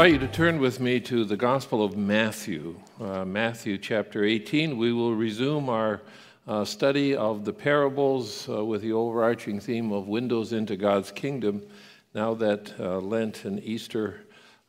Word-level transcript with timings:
invite 0.00 0.18
you 0.18 0.26
to 0.26 0.34
turn 0.34 0.58
with 0.58 0.80
me 0.80 0.98
to 0.98 1.26
the 1.26 1.36
Gospel 1.36 1.84
of 1.84 1.94
Matthew, 1.94 2.74
uh, 2.98 3.22
Matthew 3.26 3.76
chapter 3.76 4.24
18. 4.24 4.78
We 4.78 4.94
will 4.94 5.14
resume 5.14 5.68
our 5.68 6.00
uh, 6.48 6.64
study 6.64 7.14
of 7.14 7.44
the 7.44 7.52
parables 7.52 8.48
uh, 8.48 8.64
with 8.64 8.80
the 8.80 8.94
overarching 8.94 9.60
theme 9.60 9.92
of 9.92 10.08
windows 10.08 10.54
into 10.54 10.74
God's 10.74 11.12
kingdom 11.12 11.62
now 12.14 12.32
that 12.32 12.72
uh, 12.80 12.98
Lent 13.00 13.44
and 13.44 13.62
Easter 13.62 14.22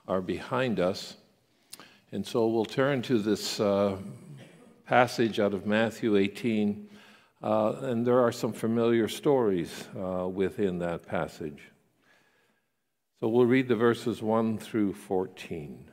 are 0.05 0.19
behind 0.19 0.81
us. 0.81 1.15
And 2.11 2.27
so 2.27 2.47
we'll 2.47 2.65
turn 2.65 3.01
to 3.03 3.17
this 3.17 3.61
uh, 3.61 3.95
passage 4.85 5.39
out 5.39 5.53
of 5.53 5.65
Matthew 5.65 6.17
18, 6.17 6.89
uh, 7.41 7.75
and 7.83 8.05
there 8.05 8.19
are 8.19 8.33
some 8.33 8.51
familiar 8.51 9.07
stories 9.07 9.87
within 9.95 10.77
that 10.79 11.07
passage. 11.07 11.70
So 13.21 13.27
we'll 13.29 13.45
read 13.45 13.67
the 13.67 13.75
verses 13.75 14.19
1 14.23 14.57
through 14.57 14.93
14. 14.93 15.91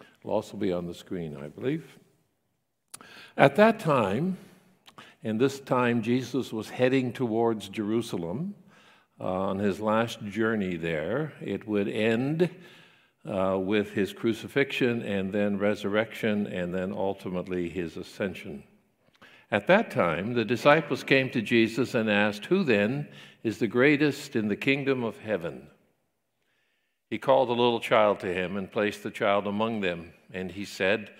It'll 0.00 0.32
also 0.32 0.56
be 0.56 0.72
on 0.72 0.88
the 0.88 0.94
screen, 0.94 1.36
I 1.36 1.46
believe. 1.46 1.86
At 3.36 3.54
that 3.54 3.78
time, 3.78 4.38
and 5.22 5.40
this 5.40 5.60
time 5.60 6.02
Jesus 6.02 6.52
was 6.52 6.68
heading 6.68 7.12
towards 7.12 7.68
Jerusalem 7.68 8.56
uh, 9.20 9.24
on 9.26 9.60
his 9.60 9.78
last 9.78 10.20
journey 10.24 10.74
there. 10.74 11.32
It 11.40 11.68
would 11.68 11.86
end 11.86 12.50
uh, 13.24 13.56
with 13.60 13.92
his 13.92 14.12
crucifixion 14.12 15.02
and 15.02 15.32
then 15.32 15.58
resurrection 15.58 16.48
and 16.48 16.74
then 16.74 16.92
ultimately 16.92 17.68
his 17.68 17.96
ascension. 17.96 18.64
At 19.50 19.66
that 19.68 19.90
time, 19.90 20.34
the 20.34 20.44
disciples 20.44 21.02
came 21.02 21.30
to 21.30 21.40
Jesus 21.40 21.94
and 21.94 22.10
asked, 22.10 22.44
Who 22.46 22.64
then 22.64 23.08
is 23.42 23.58
the 23.58 23.66
greatest 23.66 24.36
in 24.36 24.48
the 24.48 24.56
kingdom 24.56 25.02
of 25.02 25.18
heaven? 25.18 25.68
He 27.08 27.18
called 27.18 27.48
a 27.48 27.52
little 27.52 27.80
child 27.80 28.20
to 28.20 28.32
him 28.32 28.58
and 28.58 28.70
placed 28.70 29.02
the 29.02 29.10
child 29.10 29.46
among 29.46 29.80
them. 29.80 30.12
And 30.34 30.50
he 30.50 30.66
said, 30.66 31.10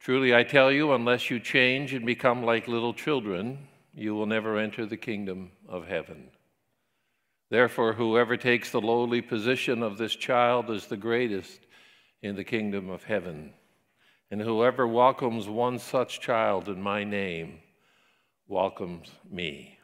Truly 0.00 0.34
I 0.34 0.42
tell 0.42 0.72
you, 0.72 0.92
unless 0.92 1.30
you 1.30 1.38
change 1.38 1.92
and 1.92 2.06
become 2.06 2.42
like 2.42 2.66
little 2.66 2.94
children, 2.94 3.68
you 3.92 4.14
will 4.14 4.26
never 4.26 4.56
enter 4.56 4.86
the 4.86 4.96
kingdom 4.96 5.50
of 5.68 5.86
heaven. 5.86 6.30
Therefore, 7.50 7.92
whoever 7.92 8.38
takes 8.38 8.70
the 8.70 8.80
lowly 8.80 9.20
position 9.20 9.82
of 9.82 9.98
this 9.98 10.16
child 10.16 10.70
is 10.70 10.86
the 10.86 10.96
greatest 10.96 11.60
in 12.22 12.36
the 12.36 12.44
kingdom 12.44 12.88
of 12.88 13.04
heaven. 13.04 13.52
And 14.30 14.40
whoever 14.40 14.86
welcomes 14.86 15.46
one 15.46 15.78
such 15.78 16.20
child 16.20 16.70
in 16.70 16.80
my 16.80 17.04
name 17.04 17.60
welcomes 18.48 19.10
me. 19.30 19.78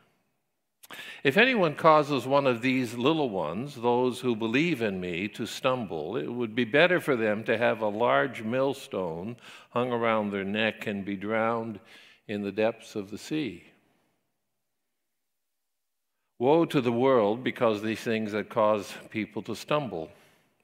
If 1.24 1.36
anyone 1.36 1.74
causes 1.74 2.26
one 2.26 2.46
of 2.46 2.60
these 2.60 2.94
little 2.94 3.30
ones, 3.30 3.76
those 3.76 4.20
who 4.20 4.36
believe 4.36 4.82
in 4.82 5.00
me, 5.00 5.28
to 5.28 5.46
stumble, 5.46 6.16
it 6.16 6.26
would 6.26 6.54
be 6.54 6.64
better 6.64 7.00
for 7.00 7.16
them 7.16 7.44
to 7.44 7.56
have 7.56 7.80
a 7.80 7.88
large 7.88 8.42
millstone 8.42 9.36
hung 9.70 9.90
around 9.92 10.30
their 10.30 10.44
neck 10.44 10.86
and 10.86 11.04
be 11.04 11.16
drowned 11.16 11.80
in 12.28 12.42
the 12.42 12.52
depths 12.52 12.94
of 12.94 13.10
the 13.10 13.18
sea. 13.18 13.64
Woe 16.38 16.64
to 16.66 16.80
the 16.80 16.92
world 16.92 17.44
because 17.44 17.82
these 17.82 18.00
things 18.00 18.32
that 18.32 18.48
cause 18.50 18.92
people 19.10 19.42
to 19.42 19.54
stumble. 19.54 20.10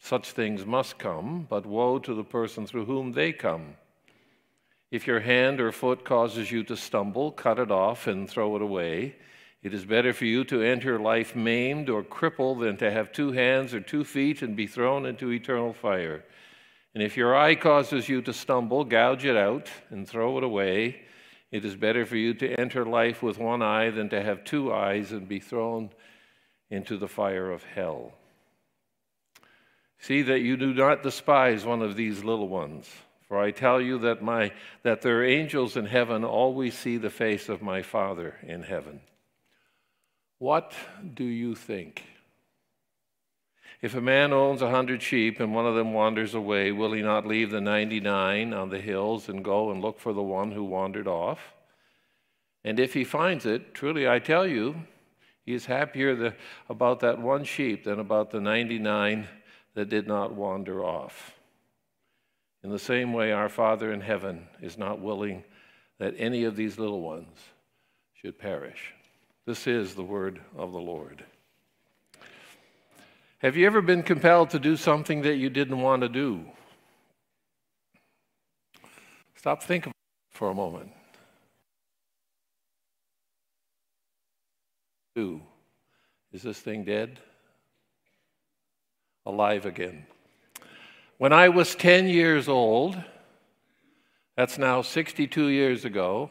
Such 0.01 0.33
things 0.33 0.67
must 0.67 0.99
come, 0.99 1.47
but 1.49 1.67
woe 1.67 1.99
to 2.01 2.15
the 2.15 2.25
person 2.25 2.67
through 2.67 2.87
whom 2.87 3.13
they 3.13 3.33
come. 3.33 3.75
If 4.91 5.06
your 5.06 5.20
hand 5.20 5.61
or 5.61 5.70
foot 5.70 6.05
causes 6.05 6.50
you 6.50 6.62
to 6.64 6.77
stumble, 6.77 7.31
cut 7.31 7.58
it 7.58 7.70
off 7.70 8.06
and 8.06 8.28
throw 8.28 8.56
it 8.56 8.62
away. 8.62 9.17
It 9.62 9.75
is 9.75 9.84
better 9.84 10.12
for 10.12 10.25
you 10.25 10.45
to 10.45 10.62
enter 10.62 10.98
life 10.98 11.36
maimed 11.36 11.91
or 11.91 12.03
crippled 12.03 12.61
than 12.61 12.77
to 12.79 12.90
have 12.90 13.13
two 13.13 13.33
hands 13.33 13.74
or 13.74 13.80
two 13.80 14.05
feet 14.05 14.40
and 14.40 14.57
be 14.57 14.67
thrown 14.67 15.05
into 15.05 15.30
eternal 15.30 15.73
fire. 15.73 16.24
And 16.95 17.02
if 17.02 17.17
your 17.17 17.36
eye 17.36 17.55
causes 17.55 18.08
you 18.08 18.23
to 18.23 18.33
stumble, 18.33 18.85
gouge 18.85 19.24
it 19.24 19.36
out 19.36 19.68
and 19.90 20.08
throw 20.08 20.39
it 20.39 20.45
away. 20.45 21.02
It 21.51 21.64
is 21.64 21.77
better 21.77 22.07
for 22.07 22.17
you 22.17 22.33
to 22.34 22.58
enter 22.58 22.84
life 22.86 23.23
with 23.23 23.39
one 23.39 23.63
eye 23.63 23.90
than 23.90 24.08
to 24.11 24.23
have 24.23 24.45
two 24.45 24.73
eyes 24.73 25.13
and 25.13 25.29
be 25.29 25.40
thrown 25.40 25.90
into 26.70 26.96
the 26.96 27.08
fire 27.08 27.51
of 27.51 27.63
hell. 27.63 28.13
See 29.98 30.23
that 30.23 30.40
you 30.40 30.57
do 30.57 30.73
not 30.73 31.02
despise 31.02 31.64
one 31.64 31.83
of 31.83 31.96
these 31.96 32.23
little 32.23 32.48
ones. 32.48 32.89
For 33.28 33.39
I 33.39 33.50
tell 33.50 33.80
you 33.80 33.98
that, 33.98 34.22
my, 34.22 34.52
that 34.83 35.02
their 35.02 35.22
angels 35.22 35.77
in 35.77 35.86
heaven 35.86 36.24
always 36.24 36.77
see 36.77 36.96
the 36.96 37.11
face 37.11 37.50
of 37.50 37.61
my 37.61 37.83
Father 37.83 38.36
in 38.42 38.62
heaven. 38.62 39.00
What 40.39 40.72
do 41.14 41.24
you 41.24 41.55
think? 41.55 42.05
If 43.83 43.94
a 43.94 44.00
man 44.00 44.33
owns 44.33 44.62
a 44.62 44.70
hundred 44.70 45.02
sheep 45.02 45.39
and 45.39 45.55
one 45.55 45.66
of 45.66 45.74
them 45.74 45.92
wanders 45.92 46.34
away, 46.34 46.72
will 46.72 46.92
he 46.92 47.02
not 47.02 47.27
leave 47.27 47.50
the 47.50 47.61
99 47.61 48.52
on 48.52 48.70
the 48.70 48.80
hills 48.80 49.28
and 49.28 49.45
go 49.45 49.70
and 49.70 49.83
look 49.83 50.00
for 50.00 50.12
the 50.12 50.22
one 50.22 50.52
who 50.52 50.64
wandered 50.64 51.06
off? 51.06 51.39
And 52.64 52.80
if 52.80 52.95
he 52.95 53.05
finds 53.05 53.46
it, 53.46 53.74
truly 53.74 54.08
I 54.08 54.18
tell 54.18 54.46
you, 54.46 54.86
he 55.45 55.55
is 55.55 55.66
happier 55.66 56.16
the, 56.16 56.34
about 56.68 57.00
that 57.00 57.20
one 57.20 57.45
sheep 57.45 57.84
than 57.84 58.00
about 58.00 58.30
the 58.30 58.40
99 58.40 59.28
that 59.74 59.89
did 59.89 60.08
not 60.08 60.34
wander 60.34 60.84
off. 60.84 61.38
In 62.63 62.70
the 62.70 62.79
same 62.79 63.13
way, 63.13 63.33
our 63.33 63.48
Father 63.48 63.92
in 63.92 64.01
heaven 64.01 64.48
is 64.61 64.77
not 64.77 65.01
willing 65.01 65.45
that 65.98 66.14
any 66.19 66.45
of 66.45 66.57
these 66.57 66.79
little 66.79 67.01
ones 67.01 67.36
should 68.14 68.39
perish. 68.39 68.92
This 69.46 69.67
is 69.67 69.95
the 69.95 70.02
word 70.02 70.41
of 70.57 70.73
the 70.73 70.79
Lord. 70.79 71.24
Have 73.39 73.57
you 73.57 73.67
ever 73.67 73.80
been 73.80 74.02
compelled 74.02 74.51
to 74.51 74.58
do 74.58 74.77
something 74.77 75.23
that 75.23 75.36
you 75.36 75.48
didn't 75.48 75.80
want 75.80 76.02
to 76.02 76.08
do? 76.08 76.45
Stop 79.36 79.63
thinking 79.63 79.92
for 80.33 80.51
a 80.51 80.55
moment. 80.55 80.90
Is 86.39 86.42
this 86.42 86.61
thing 86.61 86.85
dead? 86.85 87.19
Alive 89.27 89.67
again. 89.67 90.07
When 91.18 91.33
I 91.33 91.48
was 91.48 91.74
10 91.74 92.06
years 92.06 92.48
old, 92.48 92.96
that's 94.36 94.56
now 94.56 94.83
62 94.83 95.48
years 95.48 95.84
ago, 95.84 96.30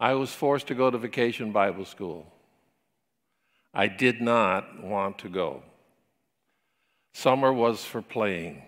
I 0.00 0.14
was 0.14 0.32
forced 0.32 0.68
to 0.68 0.74
go 0.74 0.90
to 0.90 0.96
vacation 0.96 1.52
Bible 1.52 1.84
school. 1.84 2.26
I 3.74 3.86
did 3.86 4.22
not 4.22 4.82
want 4.82 5.18
to 5.18 5.28
go. 5.28 5.62
Summer 7.12 7.52
was 7.52 7.84
for 7.84 8.00
playing. 8.00 8.62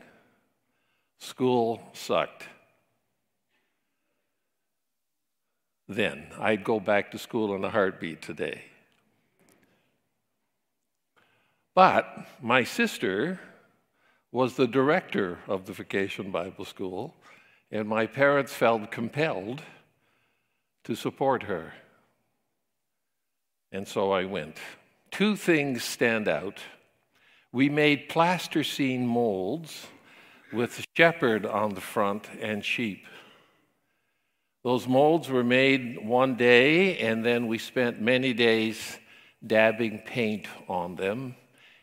School 1.18 1.80
sucked. 1.94 2.44
Then 5.88 6.26
I'd 6.38 6.64
go 6.64 6.78
back 6.78 7.12
to 7.12 7.18
school 7.18 7.54
in 7.54 7.64
a 7.64 7.70
heartbeat 7.70 8.20
today. 8.20 8.60
But 11.74 12.26
my 12.42 12.64
sister 12.64 13.40
was 14.32 14.56
the 14.56 14.66
director 14.66 15.38
of 15.46 15.66
the 15.66 15.74
Vacation 15.74 16.30
Bible 16.30 16.64
School, 16.64 17.14
and 17.70 17.86
my 17.86 18.06
parents 18.06 18.52
felt 18.52 18.90
compelled 18.90 19.62
to 20.84 20.94
support 20.94 21.42
her. 21.44 21.74
And 23.70 23.86
so 23.86 24.10
I 24.10 24.24
went. 24.24 24.56
Two 25.10 25.36
things 25.36 25.84
stand 25.84 26.28
out. 26.28 26.60
We 27.52 27.68
made 27.68 28.08
plasticine 28.08 29.06
molds 29.06 29.86
with 30.50 30.84
shepherd 30.96 31.44
on 31.44 31.74
the 31.74 31.80
front 31.82 32.28
and 32.40 32.64
sheep. 32.64 33.06
Those 34.64 34.88
molds 34.88 35.28
were 35.28 35.44
made 35.44 36.06
one 36.06 36.36
day, 36.36 36.98
and 36.98 37.24
then 37.24 37.48
we 37.48 37.58
spent 37.58 38.00
many 38.00 38.32
days 38.32 38.98
dabbing 39.46 40.02
paint 40.06 40.46
on 40.68 40.94
them. 40.96 41.34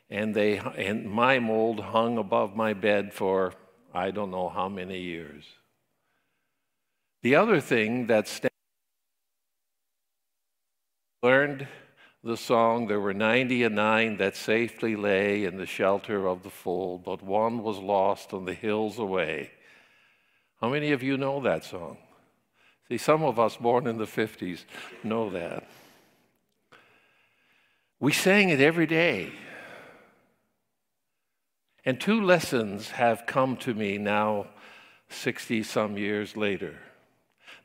And, 0.09 0.33
they, 0.33 0.57
and 0.57 1.09
my 1.09 1.39
mold 1.39 1.79
hung 1.79 2.17
above 2.17 2.55
my 2.55 2.73
bed 2.73 3.13
for 3.13 3.53
I 3.93 4.11
don't 4.11 4.31
know 4.31 4.49
how 4.49 4.69
many 4.69 4.99
years. 4.99 5.45
The 7.21 7.35
other 7.35 7.59
thing 7.59 8.07
that 8.07 8.27
stands 8.27 8.49
learned 11.21 11.67
the 12.23 12.37
song, 12.37 12.87
There 12.87 12.99
were 12.99 13.13
90 13.13 13.63
and 13.63 13.75
nine 13.75 14.17
that 14.17 14.35
safely 14.35 14.95
lay 14.95 15.45
in 15.45 15.57
the 15.57 15.65
shelter 15.65 16.27
of 16.27 16.43
the 16.43 16.49
fold, 16.49 17.05
but 17.05 17.23
one 17.23 17.63
was 17.63 17.77
lost 17.77 18.33
on 18.33 18.43
the 18.43 18.53
hills 18.53 18.99
away. 18.99 19.51
How 20.59 20.69
many 20.69 20.91
of 20.91 21.01
you 21.01 21.17
know 21.17 21.39
that 21.41 21.63
song? 21.63 21.97
See, 22.89 22.97
some 22.97 23.23
of 23.23 23.39
us 23.39 23.55
born 23.55 23.87
in 23.87 23.97
the 23.97 24.05
50s 24.05 24.65
know 25.03 25.29
that. 25.29 25.65
We 28.01 28.11
sang 28.11 28.49
it 28.49 28.59
every 28.59 28.87
day. 28.87 29.31
And 31.85 31.99
two 31.99 32.21
lessons 32.21 32.91
have 32.91 33.25
come 33.25 33.55
to 33.57 33.73
me 33.73 33.97
now, 33.97 34.47
60 35.09 35.63
some 35.63 35.97
years 35.97 36.35
later. 36.35 36.79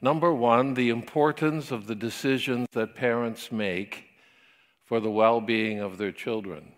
Number 0.00 0.32
one, 0.32 0.74
the 0.74 0.90
importance 0.90 1.70
of 1.70 1.86
the 1.86 1.94
decisions 1.94 2.68
that 2.72 2.94
parents 2.94 3.50
make 3.50 4.04
for 4.84 5.00
the 5.00 5.10
well 5.10 5.40
being 5.40 5.80
of 5.80 5.98
their 5.98 6.12
children. 6.12 6.74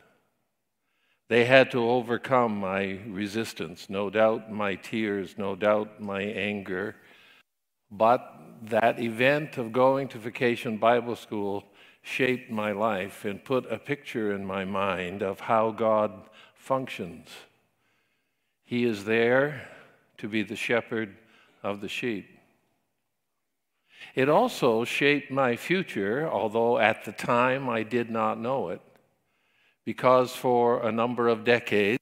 They 1.28 1.44
had 1.44 1.72
to 1.72 1.82
overcome 1.82 2.56
my 2.56 3.00
resistance, 3.08 3.90
no 3.90 4.10
doubt 4.10 4.52
my 4.52 4.76
tears, 4.76 5.34
no 5.36 5.56
doubt 5.56 6.00
my 6.00 6.22
anger. 6.22 6.94
But 7.90 8.32
that 8.62 9.00
event 9.00 9.58
of 9.58 9.72
going 9.72 10.08
to 10.08 10.18
Vacation 10.18 10.76
Bible 10.78 11.16
School 11.16 11.64
shaped 12.06 12.48
my 12.48 12.70
life 12.70 13.24
and 13.24 13.44
put 13.44 13.70
a 13.70 13.76
picture 13.76 14.32
in 14.32 14.46
my 14.46 14.64
mind 14.64 15.24
of 15.24 15.40
how 15.40 15.72
God 15.72 16.12
functions. 16.54 17.28
He 18.64 18.84
is 18.84 19.04
there 19.04 19.68
to 20.18 20.28
be 20.28 20.44
the 20.44 20.54
shepherd 20.54 21.16
of 21.64 21.80
the 21.80 21.88
sheep. 21.88 22.38
It 24.14 24.28
also 24.28 24.84
shaped 24.84 25.32
my 25.32 25.56
future, 25.56 26.28
although 26.30 26.78
at 26.78 27.04
the 27.04 27.10
time 27.10 27.68
I 27.68 27.82
did 27.82 28.08
not 28.08 28.38
know 28.38 28.68
it, 28.68 28.80
because 29.84 30.30
for 30.32 30.86
a 30.86 30.92
number 30.92 31.26
of 31.26 31.44
decades 31.44 31.98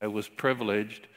I 0.00 0.06
was 0.06 0.28
privileged 0.28 1.08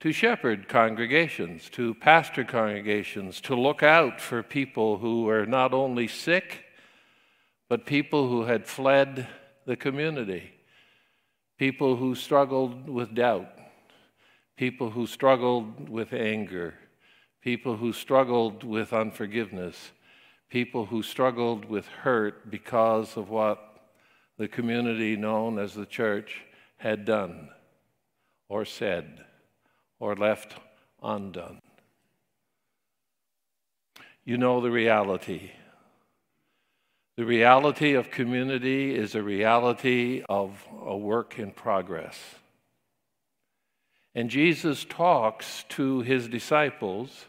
to 0.00 0.10
shepherd 0.10 0.68
congregations, 0.68 1.70
to 1.70 1.94
pastor 1.94 2.42
congregations, 2.42 3.40
to 3.42 3.54
look 3.54 3.84
out 3.84 4.20
for 4.20 4.42
people 4.42 4.98
who 4.98 5.22
were 5.22 5.46
not 5.46 5.72
only 5.72 6.08
sick, 6.08 6.64
but 7.68 7.86
people 7.86 8.28
who 8.28 8.44
had 8.44 8.66
fled 8.66 9.26
the 9.66 9.76
community, 9.76 10.50
people 11.58 11.96
who 11.96 12.14
struggled 12.14 12.88
with 12.88 13.14
doubt, 13.14 13.50
people 14.56 14.90
who 14.90 15.06
struggled 15.06 15.88
with 15.88 16.12
anger, 16.12 16.74
people 17.42 17.76
who 17.76 17.92
struggled 17.92 18.64
with 18.64 18.92
unforgiveness, 18.92 19.92
people 20.48 20.86
who 20.86 21.02
struggled 21.02 21.64
with 21.66 21.86
hurt 21.86 22.50
because 22.50 23.16
of 23.16 23.28
what 23.28 23.90
the 24.38 24.48
community 24.48 25.16
known 25.16 25.58
as 25.58 25.74
the 25.74 25.86
church 25.86 26.42
had 26.78 27.04
done 27.04 27.48
or 28.48 28.64
said 28.64 29.24
or 30.00 30.16
left 30.16 30.54
undone. 31.02 31.60
You 34.24 34.38
know 34.38 34.60
the 34.60 34.70
reality. 34.70 35.50
The 37.18 37.24
reality 37.24 37.94
of 37.94 38.12
community 38.12 38.94
is 38.94 39.16
a 39.16 39.22
reality 39.24 40.22
of 40.28 40.64
a 40.86 40.96
work 40.96 41.36
in 41.36 41.50
progress. 41.50 42.16
And 44.14 44.30
Jesus 44.30 44.86
talks 44.88 45.64
to 45.70 46.02
his 46.02 46.28
disciples 46.28 47.24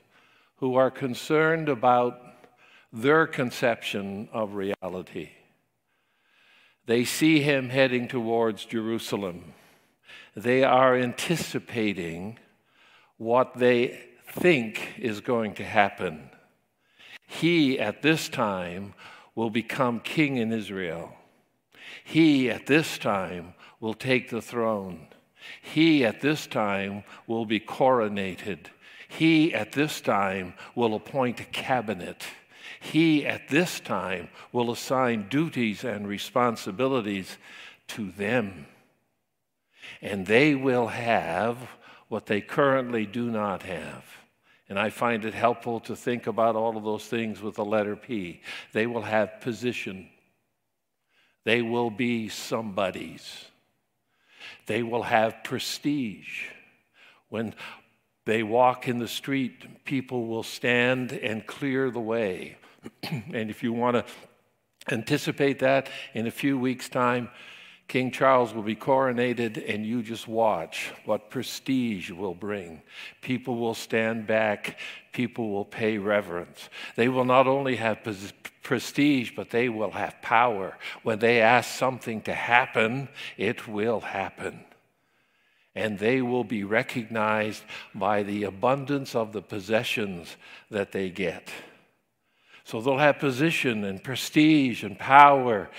who 0.58 0.76
are 0.76 0.92
concerned 0.92 1.70
about 1.70 2.22
their 2.94 3.26
conception 3.26 4.30
of 4.32 4.54
reality. 4.54 5.32
They 6.86 7.04
see 7.04 7.40
him 7.40 7.70
heading 7.70 8.08
towards 8.08 8.66
Jerusalem. 8.66 9.56
They 10.36 10.64
are 10.64 10.96
anticipating 10.96 12.38
what 13.18 13.58
they 13.58 14.00
think 14.34 15.00
is 15.00 15.20
going 15.20 15.56
to 15.56 15.64
happen. 15.64 16.30
He, 17.26 17.80
at 17.80 18.04
this 18.04 18.30
time, 18.30 18.94
will 19.36 19.50
become 19.50 20.00
king 20.00 20.38
in 20.38 20.52
Israel. 20.52 21.14
He, 22.04 22.50
at 22.50 22.66
this 22.66 22.98
time, 22.98 23.54
will 23.80 23.94
take 23.94 24.30
the 24.30 24.42
throne. 24.42 25.08
He, 25.62 26.06
at 26.06 26.22
this 26.22 26.48
time, 26.48 27.04
will 27.28 27.46
be 27.46 27.60
coronated. 27.60 28.68
He, 29.08 29.54
at 29.54 29.72
this 29.72 30.02
time, 30.02 30.54
will 30.76 30.96
appoint 30.96 31.40
a 31.40 31.46
cabinet. 31.46 32.26
He, 32.80 33.26
at 33.26 33.50
this 33.50 33.80
time, 33.80 34.30
will 34.52 34.72
assign 34.72 35.30
duties 35.30 35.84
and 35.84 36.08
responsibilities 36.08 37.38
to 37.90 38.12
them. 38.12 38.68
And 40.02 40.28
they 40.28 40.56
will 40.56 40.88
have 40.88 41.58
what 42.08 42.28
they 42.28 42.42
currently 42.42 43.06
do 43.06 43.30
not 43.30 43.64
have. 43.64 44.04
And 44.70 44.78
I 44.78 44.92
find 44.92 45.26
it 45.26 45.34
helpful 45.34 45.80
to 45.82 45.96
think 45.96 46.28
about 46.28 46.56
all 46.56 46.78
of 46.78 46.84
those 46.84 47.06
things 47.06 47.42
with 47.42 47.56
the 47.56 47.66
letter 47.66 47.96
P. 47.96 48.42
They 48.72 48.86
will 48.86 49.02
have 49.02 49.42
position, 49.42 50.10
they 51.44 51.62
will 51.62 51.90
be 51.90 52.30
somebody's, 52.30 53.46
they 54.68 54.84
will 54.84 55.04
have 55.04 55.44
prestige. 55.44 56.46
When 57.30 57.54
they 58.26 58.42
walk 58.42 58.88
in 58.88 58.98
the 58.98 59.08
street, 59.08 59.86
people 59.86 60.26
will 60.28 60.44
stand 60.44 61.12
and 61.12 61.46
clear 61.46 61.92
the 61.92 62.00
way. 62.00 62.58
and 63.04 63.50
if 63.52 63.62
you 63.62 63.74
want 63.74 63.98
to 63.98 64.94
anticipate 64.94 65.60
that, 65.60 65.90
in 66.14 66.28
a 66.28 66.32
few 66.32 66.58
weeks' 66.58 66.90
time, 66.90 67.30
King 67.90 68.12
Charles 68.12 68.54
will 68.54 68.62
be 68.62 68.76
coronated, 68.76 69.68
and 69.68 69.84
you 69.84 70.04
just 70.04 70.28
watch 70.28 70.94
what 71.06 71.32
prestige 71.32 72.12
will 72.12 72.36
bring. 72.36 72.84
People 73.22 73.58
will 73.58 73.74
stand 73.74 74.28
back, 74.28 74.78
people 75.12 75.50
will 75.50 75.66
pay 75.66 75.98
reverence. 75.98 76.70
They 76.96 77.10
will 77.10 77.26
not 77.26 77.48
only 77.48 77.78
have 77.78 78.08
prestige, 78.62 79.32
but 79.36 79.50
they 79.50 79.70
will 79.70 79.90
have 79.90 80.22
power. 80.22 80.78
When 81.02 81.18
they 81.18 81.42
ask 81.42 81.72
something 81.72 82.22
to 82.22 82.34
happen, 82.34 83.10
it 83.38 83.68
will 83.68 84.02
happen. 84.02 84.64
And 85.74 85.98
they 85.98 86.22
will 86.22 86.44
be 86.44 86.64
recognized 86.64 87.64
by 87.96 88.22
the 88.22 88.44
abundance 88.44 89.16
of 89.16 89.34
the 89.34 89.42
possessions 89.42 90.38
that 90.70 90.92
they 90.92 91.10
get. 91.10 91.50
So 92.66 92.82
they'll 92.82 93.00
have 93.00 93.18
position 93.18 93.84
and 93.84 94.04
prestige 94.04 94.84
and 94.84 95.00
power 95.00 95.72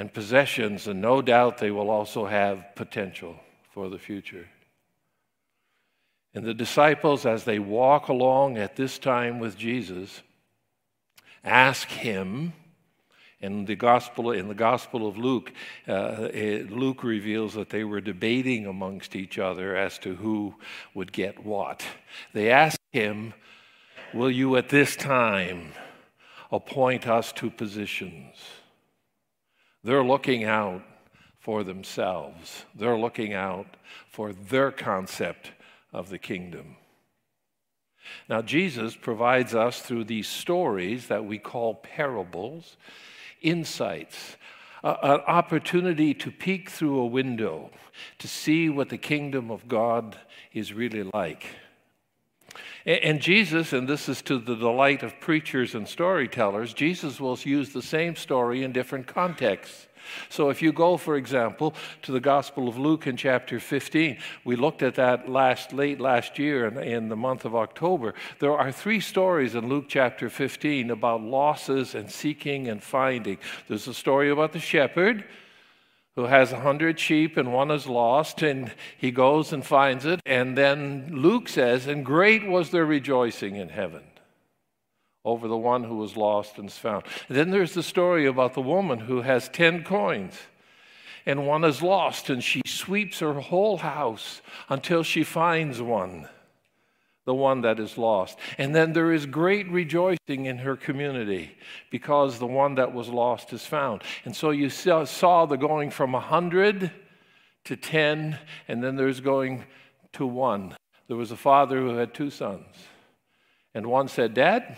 and 0.00 0.14
possessions, 0.14 0.86
and 0.86 1.02
no 1.02 1.20
doubt 1.20 1.58
they 1.58 1.70
will 1.70 1.90
also 1.90 2.24
have 2.24 2.74
potential 2.74 3.36
for 3.74 3.90
the 3.90 3.98
future. 3.98 4.48
And 6.32 6.42
the 6.42 6.54
disciples, 6.54 7.26
as 7.26 7.44
they 7.44 7.58
walk 7.58 8.08
along 8.08 8.56
at 8.56 8.76
this 8.76 8.98
time 8.98 9.40
with 9.40 9.58
Jesus, 9.58 10.22
ask 11.44 11.86
him. 11.86 12.54
In 13.42 13.66
the 13.66 13.76
gospel, 13.76 14.32
in 14.32 14.48
the 14.48 14.54
Gospel 14.54 15.06
of 15.06 15.18
Luke, 15.18 15.52
uh, 15.88 16.28
it, 16.32 16.70
Luke 16.70 17.02
reveals 17.04 17.52
that 17.54 17.68
they 17.68 17.84
were 17.84 18.00
debating 18.00 18.66
amongst 18.66 19.14
each 19.14 19.38
other 19.38 19.76
as 19.76 19.98
to 19.98 20.14
who 20.14 20.54
would 20.94 21.12
get 21.12 21.44
what. 21.44 21.84
They 22.32 22.50
asked 22.50 22.80
him, 22.92 23.34
"Will 24.14 24.30
you 24.30 24.56
at 24.56 24.70
this 24.70 24.96
time 24.96 25.72
appoint 26.50 27.06
us 27.06 27.32
to 27.32 27.50
positions?" 27.50 28.59
They're 29.82 30.04
looking 30.04 30.44
out 30.44 30.82
for 31.38 31.64
themselves, 31.64 32.66
they're 32.74 32.98
looking 32.98 33.32
out 33.32 33.76
for 34.10 34.32
their 34.32 34.70
concept 34.70 35.52
of 35.92 36.10
the 36.10 36.18
kingdom. 36.18 36.76
Now, 38.28 38.42
Jesus 38.42 38.96
provides 38.96 39.54
us 39.54 39.80
through 39.80 40.04
these 40.04 40.28
stories 40.28 41.06
that 41.08 41.24
we 41.24 41.38
call 41.38 41.74
parables, 41.74 42.76
insights, 43.40 44.36
an 44.82 45.20
opportunity 45.26 46.14
to 46.14 46.30
peek 46.30 46.70
through 46.70 46.98
a 46.98 47.06
window 47.06 47.70
to 48.18 48.28
see 48.28 48.68
what 48.68 48.88
the 48.88 48.98
kingdom 48.98 49.50
of 49.50 49.68
God 49.68 50.16
is 50.52 50.72
really 50.72 51.02
like. 51.14 51.46
And 52.86 53.20
Jesus, 53.20 53.72
and 53.72 53.88
this 53.88 54.08
is 54.08 54.22
to 54.22 54.38
the 54.38 54.56
delight 54.56 55.02
of 55.02 55.20
preachers 55.20 55.74
and 55.74 55.86
storytellers, 55.86 56.72
Jesus 56.72 57.20
will 57.20 57.38
use 57.38 57.72
the 57.72 57.82
same 57.82 58.16
story 58.16 58.62
in 58.62 58.72
different 58.72 59.06
contexts. 59.06 59.86
So 60.28 60.50
if 60.50 60.62
you 60.62 60.72
go, 60.72 60.96
for 60.96 61.16
example, 61.16 61.74
to 62.02 62.12
the 62.12 62.20
Gospel 62.20 62.68
of 62.68 62.78
Luke 62.78 63.06
in 63.06 63.16
chapter 63.16 63.60
15, 63.60 64.18
we 64.44 64.56
looked 64.56 64.82
at 64.82 64.94
that 64.96 65.28
last 65.28 65.72
late 65.72 66.00
last 66.00 66.38
year 66.38 66.66
in, 66.66 66.78
in 66.78 67.08
the 67.08 67.16
month 67.16 67.44
of 67.44 67.54
October. 67.54 68.14
There 68.38 68.56
are 68.56 68.72
three 68.72 69.00
stories 69.00 69.54
in 69.54 69.68
Luke 69.68 69.86
chapter 69.88 70.28
15 70.28 70.90
about 70.90 71.22
losses 71.22 71.94
and 71.94 72.10
seeking 72.10 72.68
and 72.68 72.82
finding. 72.82 73.38
There's 73.68 73.88
a 73.88 73.94
story 73.94 74.30
about 74.30 74.52
the 74.52 74.58
shepherd 74.58 75.24
who 76.20 76.26
has 76.26 76.52
a 76.52 76.60
hundred 76.60 77.00
sheep 77.00 77.36
and 77.38 77.52
one 77.52 77.70
is 77.70 77.86
lost, 77.86 78.42
and 78.42 78.72
he 78.98 79.10
goes 79.10 79.52
and 79.52 79.64
finds 79.64 80.04
it. 80.04 80.20
And 80.26 80.56
then 80.56 81.10
Luke 81.12 81.48
says, 81.48 81.86
And 81.86 82.04
great 82.04 82.46
was 82.46 82.70
their 82.70 82.84
rejoicing 82.84 83.56
in 83.56 83.70
heaven 83.70 84.02
over 85.24 85.48
the 85.48 85.56
one 85.56 85.84
who 85.84 85.96
was 85.96 86.16
lost 86.16 86.58
and 86.58 86.68
is 86.68 86.76
found. 86.76 87.04
And 87.28 87.36
then 87.36 87.50
there's 87.50 87.72
the 87.72 87.82
story 87.82 88.26
about 88.26 88.52
the 88.52 88.60
woman 88.60 88.98
who 89.00 89.22
has 89.22 89.48
10 89.48 89.82
coins 89.84 90.34
and 91.26 91.46
one 91.46 91.64
is 91.64 91.82
lost, 91.82 92.30
and 92.30 92.42
she 92.42 92.62
sweeps 92.66 93.20
her 93.20 93.34
whole 93.34 93.76
house 93.78 94.40
until 94.68 95.02
she 95.02 95.22
finds 95.22 95.80
one 95.80 96.28
the 97.26 97.34
one 97.34 97.60
that 97.62 97.78
is 97.78 97.98
lost. 97.98 98.38
And 98.58 98.74
then 98.74 98.92
there 98.92 99.12
is 99.12 99.26
great 99.26 99.70
rejoicing 99.70 100.46
in 100.46 100.58
her 100.58 100.76
community 100.76 101.56
because 101.90 102.38
the 102.38 102.46
one 102.46 102.76
that 102.76 102.94
was 102.94 103.08
lost 103.08 103.52
is 103.52 103.64
found. 103.64 104.02
And 104.24 104.34
so 104.34 104.50
you 104.50 104.70
saw 104.70 105.46
the 105.46 105.56
going 105.56 105.90
from 105.90 106.12
100 106.12 106.90
to 107.64 107.76
10, 107.76 108.38
and 108.68 108.82
then 108.82 108.96
there's 108.96 109.20
going 109.20 109.64
to 110.14 110.26
one. 110.26 110.74
There 111.08 111.16
was 111.16 111.30
a 111.30 111.36
father 111.36 111.78
who 111.78 111.96
had 111.96 112.14
two 112.14 112.30
sons. 112.30 112.66
And 113.74 113.86
one 113.86 114.08
said, 114.08 114.34
Dad, 114.34 114.76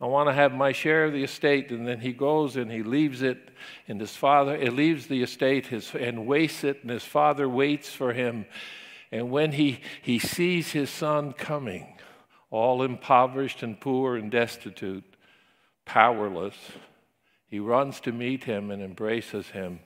I 0.00 0.06
want 0.06 0.28
to 0.28 0.34
have 0.34 0.52
my 0.52 0.72
share 0.72 1.06
of 1.06 1.12
the 1.12 1.24
estate. 1.24 1.70
And 1.70 1.88
then 1.88 2.00
he 2.00 2.12
goes 2.12 2.56
and 2.56 2.70
he 2.70 2.82
leaves 2.82 3.22
it, 3.22 3.50
and 3.88 4.00
his 4.00 4.14
father, 4.14 4.54
it 4.54 4.74
leaves 4.74 5.06
the 5.06 5.22
estate 5.22 5.66
his, 5.66 5.94
and 5.94 6.26
wastes 6.26 6.62
it, 6.62 6.82
and 6.82 6.90
his 6.90 7.04
father 7.04 7.48
waits 7.48 7.90
for 7.90 8.12
him. 8.12 8.46
And 9.14 9.30
when 9.30 9.52
he, 9.52 9.78
he 10.02 10.18
sees 10.18 10.72
his 10.72 10.90
son 10.90 11.34
coming, 11.34 11.86
all 12.50 12.82
impoverished 12.82 13.62
and 13.62 13.80
poor 13.80 14.16
and 14.16 14.28
destitute, 14.28 15.04
powerless, 15.84 16.56
he 17.46 17.60
runs 17.60 18.00
to 18.00 18.12
meet 18.12 18.42
him 18.42 18.72
and 18.72 18.82
embraces 18.82 19.50
him. 19.50 19.78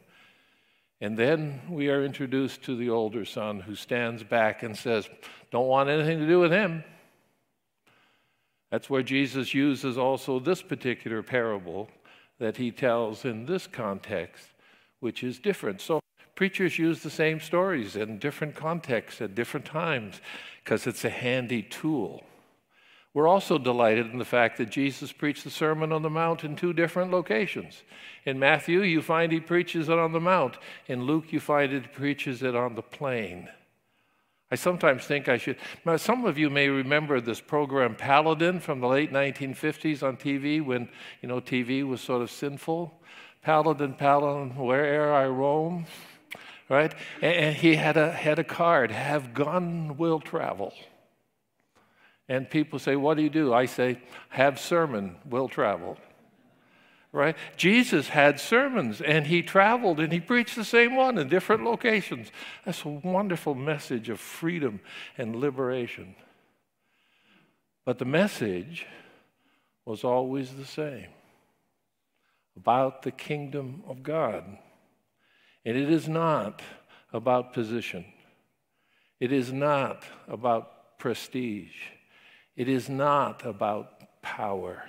And 1.02 1.18
then 1.18 1.60
we 1.68 1.90
are 1.90 2.02
introduced 2.02 2.62
to 2.62 2.74
the 2.74 2.88
older 2.88 3.26
son 3.26 3.60
who 3.60 3.74
stands 3.74 4.22
back 4.24 4.62
and 4.62 4.74
says, 4.74 5.10
Don't 5.50 5.68
want 5.68 5.90
anything 5.90 6.20
to 6.20 6.26
do 6.26 6.40
with 6.40 6.50
him. 6.50 6.82
That's 8.70 8.88
where 8.88 9.02
Jesus 9.02 9.52
uses 9.52 9.98
also 9.98 10.40
this 10.40 10.62
particular 10.62 11.22
parable 11.22 11.90
that 12.38 12.56
he 12.56 12.70
tells 12.70 13.26
in 13.26 13.44
this 13.44 13.66
context, 13.66 14.48
which 15.00 15.22
is 15.22 15.38
different. 15.38 15.82
So 15.82 16.00
preachers 16.38 16.78
use 16.78 17.02
the 17.02 17.10
same 17.10 17.40
stories 17.40 17.96
in 17.96 18.16
different 18.16 18.54
contexts 18.54 19.20
at 19.20 19.34
different 19.34 19.66
times 19.66 20.20
because 20.62 20.86
it's 20.86 21.04
a 21.04 21.10
handy 21.10 21.62
tool. 21.62 22.22
We're 23.12 23.26
also 23.26 23.58
delighted 23.58 24.12
in 24.12 24.20
the 24.20 24.24
fact 24.24 24.56
that 24.58 24.70
Jesus 24.70 25.10
preached 25.10 25.42
the 25.42 25.50
Sermon 25.50 25.90
on 25.90 26.02
the 26.02 26.08
Mount 26.08 26.44
in 26.44 26.54
two 26.54 26.72
different 26.72 27.10
locations. 27.10 27.82
In 28.24 28.38
Matthew, 28.38 28.82
you 28.82 29.02
find 29.02 29.32
he 29.32 29.40
preaches 29.40 29.88
it 29.88 29.98
on 29.98 30.12
the 30.12 30.20
Mount. 30.20 30.58
In 30.86 31.02
Luke, 31.02 31.32
you 31.32 31.40
find 31.40 31.72
he 31.72 31.80
preaches 31.80 32.40
it 32.40 32.54
on 32.54 32.76
the 32.76 32.82
plain. 32.82 33.48
I 34.48 34.54
sometimes 34.54 35.06
think 35.06 35.28
I 35.28 35.38
should. 35.38 35.56
Now, 35.84 35.96
some 35.96 36.24
of 36.24 36.38
you 36.38 36.50
may 36.50 36.68
remember 36.68 37.20
this 37.20 37.40
program 37.40 37.96
Paladin 37.96 38.60
from 38.60 38.78
the 38.78 38.86
late 38.86 39.12
1950s 39.12 40.04
on 40.04 40.16
TV 40.16 40.64
when, 40.64 40.88
you 41.20 41.28
know, 41.28 41.40
TV 41.40 41.84
was 41.84 42.00
sort 42.00 42.22
of 42.22 42.30
sinful. 42.30 42.94
Paladin, 43.42 43.94
Paladin, 43.94 44.54
where'er 44.54 45.12
I 45.12 45.26
roam, 45.26 45.86
right? 46.68 46.94
And, 47.22 47.56
he 47.56 47.76
had 47.76 47.96
a, 47.96 48.12
had 48.12 48.38
a 48.38 48.44
card, 48.44 48.90
have 48.90 49.34
gun, 49.34 49.96
will 49.96 50.20
travel. 50.20 50.72
And 52.28 52.48
people 52.48 52.78
say, 52.78 52.96
What 52.96 53.16
do 53.16 53.22
you 53.22 53.30
do? 53.30 53.54
I 53.54 53.66
say, 53.66 54.00
Have 54.30 54.60
sermon, 54.60 55.16
will 55.24 55.48
travel. 55.48 55.96
Right? 57.10 57.36
Jesus 57.56 58.08
had 58.08 58.38
sermons 58.38 59.00
and 59.00 59.26
he 59.26 59.42
traveled 59.42 59.98
and 59.98 60.12
he 60.12 60.20
preached 60.20 60.56
the 60.56 60.64
same 60.64 60.94
one 60.94 61.16
in 61.16 61.28
different 61.28 61.64
locations. 61.64 62.30
That's 62.66 62.84
a 62.84 62.88
wonderful 62.88 63.54
message 63.54 64.10
of 64.10 64.20
freedom 64.20 64.80
and 65.16 65.34
liberation. 65.34 66.16
But 67.86 67.98
the 67.98 68.04
message 68.04 68.86
was 69.86 70.04
always 70.04 70.52
the 70.52 70.66
same 70.66 71.08
about 72.54 73.02
the 73.02 73.10
kingdom 73.10 73.82
of 73.88 74.02
God. 74.02 74.58
And 75.68 75.76
it 75.76 75.90
is 75.90 76.08
not 76.08 76.62
about 77.12 77.52
position, 77.52 78.06
it 79.20 79.32
is 79.32 79.52
not 79.52 80.02
about 80.26 80.98
prestige. 80.98 81.76
It 82.56 82.70
is 82.70 82.88
not 82.88 83.44
about 83.44 84.22
power. 84.22 84.82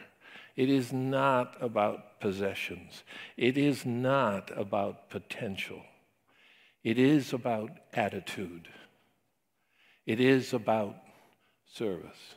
It 0.56 0.70
is 0.70 0.94
not 0.94 1.58
about 1.60 2.22
possessions. 2.22 3.04
It 3.36 3.58
is 3.58 3.86
not 3.86 4.52
about 4.56 5.10
potential. 5.10 5.82
It 6.82 6.98
is 6.98 7.34
about 7.34 7.72
attitude. 7.94 8.70
It 10.06 10.22
is 10.22 10.54
about 10.54 10.96
service. 11.66 12.36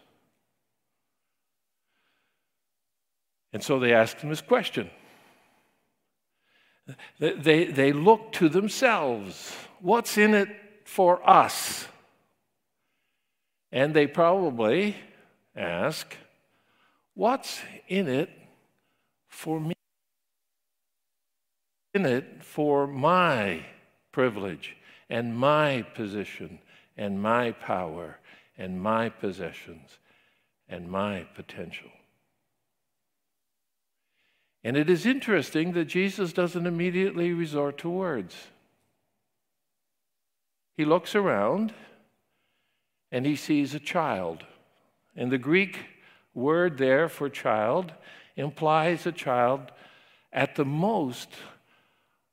And 3.52 3.62
so 3.62 3.78
they 3.78 3.94
asked 3.94 4.18
him 4.18 4.30
this 4.30 4.42
question. 4.42 4.90
They, 7.18 7.64
they, 7.66 7.92
look 7.92 8.32
to 8.32 8.48
themselves. 8.48 9.56
What's 9.80 10.18
in 10.18 10.34
it 10.34 10.48
for 10.84 11.28
us? 11.28 11.86
And 13.70 13.94
they 13.94 14.06
probably 14.06 14.96
ask, 15.54 16.16
What's 17.14 17.60
in 17.88 18.08
it 18.08 18.30
for 19.28 19.60
me? 19.60 19.74
In 21.94 22.06
it 22.06 22.42
for 22.42 22.86
my 22.86 23.66
privilege 24.10 24.76
and 25.10 25.36
my 25.36 25.82
position 25.94 26.58
and 26.96 27.20
my 27.20 27.52
power 27.52 28.18
and 28.56 28.80
my 28.82 29.08
possessions 29.10 29.98
and 30.68 30.90
my 30.90 31.26
potential. 31.34 31.90
And 34.64 34.76
it 34.76 34.88
is 34.88 35.06
interesting 35.06 35.72
that 35.72 35.86
Jesus 35.86 36.32
doesn't 36.32 36.66
immediately 36.66 37.32
resort 37.32 37.78
to 37.78 37.90
words. 37.90 38.36
He 40.76 40.84
looks 40.84 41.14
around 41.14 41.74
and 43.10 43.26
he 43.26 43.36
sees 43.36 43.74
a 43.74 43.80
child 43.80 44.44
and 45.16 45.30
the 45.30 45.38
Greek 45.38 45.78
word 46.34 46.78
there 46.78 47.08
for 47.08 47.28
child 47.28 47.92
implies 48.36 49.06
a 49.06 49.12
child 49.12 49.70
at 50.32 50.54
the 50.56 50.64
most 50.64 51.28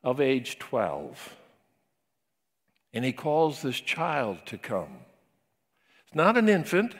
of 0.03 0.21
age 0.21 0.57
12. 0.59 1.35
And 2.93 3.03
he 3.03 3.11
calls 3.11 3.61
this 3.61 3.79
child 3.79 4.39
to 4.47 4.57
come. 4.57 4.99
It's 6.05 6.15
not 6.15 6.37
an 6.37 6.49
infant, 6.49 6.95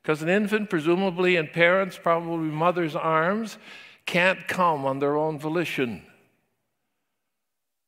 because 0.00 0.22
an 0.22 0.28
infant, 0.28 0.70
presumably 0.70 1.36
in 1.36 1.48
parents, 1.48 1.98
probably 2.00 2.50
mother's 2.50 2.94
arms, 2.94 3.58
can't 4.06 4.46
come 4.46 4.84
on 4.84 4.98
their 4.98 5.16
own 5.16 5.38
volition. 5.38 6.02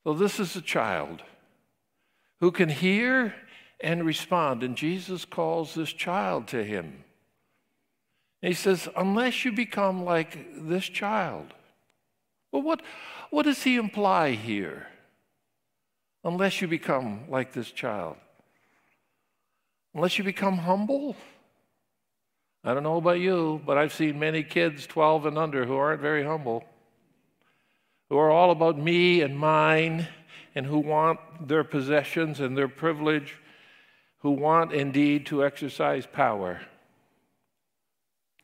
So 0.04 0.14
this 0.14 0.38
is 0.38 0.54
a 0.56 0.62
child 0.62 1.23
who 2.40 2.50
can 2.52 2.68
hear 2.68 3.35
and 3.80 4.04
respond. 4.04 4.62
And 4.62 4.76
Jesus 4.76 5.25
calls 5.25 5.75
this 5.75 5.92
child 5.92 6.49
to 6.49 6.62
him. 6.64 7.04
And 8.42 8.49
he 8.49 8.54
says, 8.54 8.88
unless 8.96 9.44
you 9.44 9.52
become 9.52 10.04
like 10.04 10.46
this 10.56 10.85
child. 10.85 11.52
Well, 12.52 12.62
what, 12.62 12.82
what 13.30 13.44
does 13.44 13.62
he 13.62 13.76
imply 13.76 14.32
here? 14.32 14.87
Unless 16.25 16.61
you 16.61 16.68
become 16.68 17.28
like 17.28 17.52
this 17.52 17.70
child. 17.70 18.16
Unless 19.94 20.18
you 20.18 20.25
become 20.25 20.58
humble. 20.58 21.16
I 22.66 22.75
don't 22.75 22.82
know 22.82 22.96
about 22.96 23.20
you, 23.20 23.62
but 23.64 23.78
I've 23.78 23.94
seen 23.94 24.18
many 24.18 24.42
kids 24.42 24.88
12 24.88 25.26
and 25.26 25.38
under 25.38 25.64
who 25.64 25.76
aren't 25.76 26.00
very 26.00 26.25
humble, 26.25 26.64
who 28.08 28.18
are 28.18 28.30
all 28.30 28.50
about 28.50 28.76
me 28.76 29.20
and 29.20 29.38
mine, 29.38 30.08
and 30.52 30.66
who 30.66 30.78
want 30.78 31.20
their 31.46 31.62
possessions 31.62 32.40
and 32.40 32.58
their 32.58 32.66
privilege, 32.66 33.37
who 34.18 34.32
want 34.32 34.73
indeed 34.73 35.26
to 35.26 35.44
exercise 35.44 36.06
power. 36.06 36.61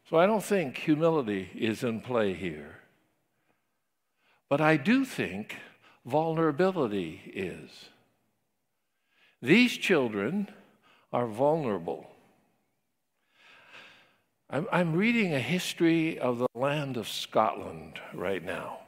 So 0.08 0.18
I 0.18 0.26
don't 0.26 0.44
think 0.44 0.78
humility 0.78 1.50
is 1.56 1.82
in 1.82 2.00
play 2.00 2.32
here. 2.32 2.78
But 4.48 4.60
I 4.60 4.76
do 4.76 5.04
think 5.04 5.56
vulnerability 6.06 7.22
is. 7.34 7.70
These 9.40 9.78
children 9.78 10.48
are 11.12 11.26
vulnerable. 11.26 12.11
I'm, 14.52 14.66
I'm, 14.70 14.92
reading 14.92 15.32
a 15.32 15.40
history 15.40 16.18
of 16.18 16.38
the 16.38 16.46
land 16.54 16.98
of 16.98 17.08
Scotland 17.08 17.98
right 18.12 18.44
now. 18.44 18.80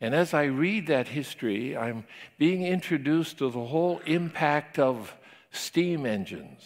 And 0.00 0.14
as 0.14 0.32
I 0.32 0.44
read 0.44 0.86
that 0.86 1.08
history, 1.08 1.76
I'm 1.76 2.06
being 2.38 2.64
introduced 2.64 3.36
to 3.38 3.50
the 3.50 3.66
whole 3.66 4.00
impact 4.06 4.78
of 4.78 5.14
steam 5.50 6.06
engines 6.06 6.62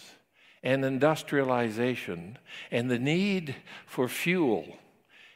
and 0.63 0.85
industrialization 0.85 2.37
and 2.71 2.89
the 2.89 2.97
need 2.97 3.55
for 3.85 4.07
fuel. 4.07 4.77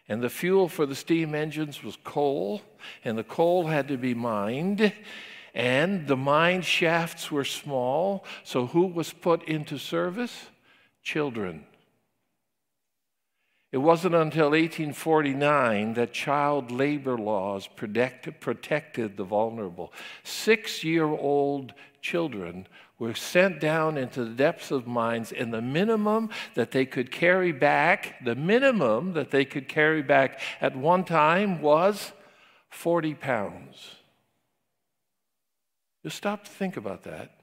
And 0.08 0.22
the 0.22 0.30
fuel 0.30 0.70
for 0.70 0.86
the 0.86 0.96
steam 0.96 1.36
engines 1.36 1.84
was 1.84 1.98
coal, 2.06 2.62
and 3.04 3.18
the 3.18 3.24
coal 3.24 3.68
had 3.68 3.90
to 3.90 3.98
be 3.98 4.14
mined, 4.14 4.94
and 5.54 6.08
the 6.08 6.16
mine 6.16 6.62
shafts 6.62 7.30
were 7.30 7.44
small. 7.44 8.24
So, 8.46 8.68
who 8.68 8.88
was 8.88 9.12
put 9.12 9.44
into 9.44 9.78
service? 9.78 10.46
Children. 11.04 11.66
It 13.76 13.82
wasn't 13.82 14.16
until 14.16 14.52
1849 14.52 15.96
that 15.96 16.14
child 16.14 16.72
labor 16.72 17.18
laws 17.18 17.68
protect, 17.68 18.40
protected 18.40 19.18
the 19.18 19.26
vulnerable. 19.26 19.92
Six 20.24 20.86
year 20.86 21.04
old 21.04 21.74
children 22.02 22.68
were 23.00 23.14
sent 23.14 23.60
down 23.60 23.98
into 23.98 24.24
the 24.24 24.34
depths 24.34 24.72
of 24.72 24.88
mines, 24.88 25.34
and 25.34 25.54
the 25.54 25.62
minimum 25.62 26.30
that 26.54 26.72
they 26.72 26.86
could 26.86 27.12
carry 27.12 27.52
back, 27.52 28.24
the 28.24 28.34
minimum 28.34 29.12
that 29.12 29.32
they 29.32 29.44
could 29.44 29.68
carry 29.68 30.02
back 30.02 30.40
at 30.62 30.78
one 30.78 31.04
time 31.04 31.62
was 31.62 32.14
40 32.70 33.14
pounds. 33.16 33.96
Just 36.02 36.16
stop 36.16 36.46
to 36.46 36.50
think 36.50 36.78
about 36.78 37.04
that. 37.04 37.42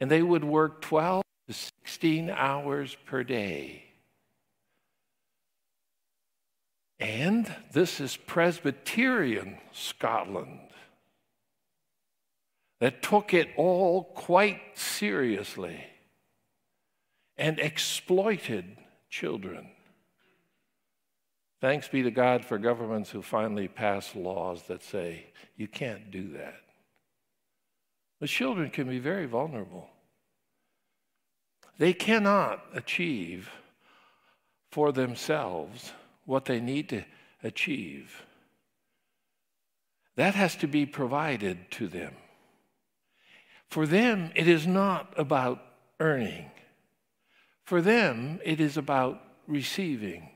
And 0.00 0.08
they 0.08 0.22
would 0.22 0.44
work 0.44 0.82
12 0.82 1.24
to 1.48 1.52
16 1.52 2.30
hours 2.30 2.96
per 3.06 3.24
day. 3.24 3.81
And 7.02 7.52
this 7.72 7.98
is 7.98 8.16
Presbyterian 8.16 9.58
Scotland 9.72 10.60
that 12.78 13.02
took 13.02 13.34
it 13.34 13.48
all 13.56 14.04
quite 14.04 14.60
seriously 14.74 15.84
and 17.36 17.58
exploited 17.58 18.76
children. 19.10 19.70
Thanks 21.60 21.88
be 21.88 22.04
to 22.04 22.12
God 22.12 22.44
for 22.44 22.56
governments 22.56 23.10
who 23.10 23.20
finally 23.20 23.66
pass 23.66 24.14
laws 24.14 24.62
that 24.68 24.84
say 24.84 25.26
you 25.56 25.66
can't 25.66 26.12
do 26.12 26.28
that. 26.34 26.60
The 28.20 28.28
children 28.28 28.70
can 28.70 28.88
be 28.88 29.00
very 29.00 29.26
vulnerable. 29.26 29.90
They 31.78 31.94
cannot 31.94 32.64
achieve 32.72 33.50
for 34.70 34.92
themselves 34.92 35.90
what 36.24 36.44
they 36.44 36.60
need 36.60 36.88
to 36.90 37.04
achieve. 37.42 38.22
That 40.16 40.34
has 40.34 40.56
to 40.56 40.66
be 40.66 40.86
provided 40.86 41.70
to 41.72 41.88
them. 41.88 42.14
For 43.68 43.86
them, 43.86 44.30
it 44.34 44.46
is 44.46 44.66
not 44.66 45.14
about 45.16 45.62
earning. 45.98 46.50
For 47.64 47.80
them, 47.80 48.38
it 48.44 48.60
is 48.60 48.76
about 48.76 49.22
receiving. 49.46 50.28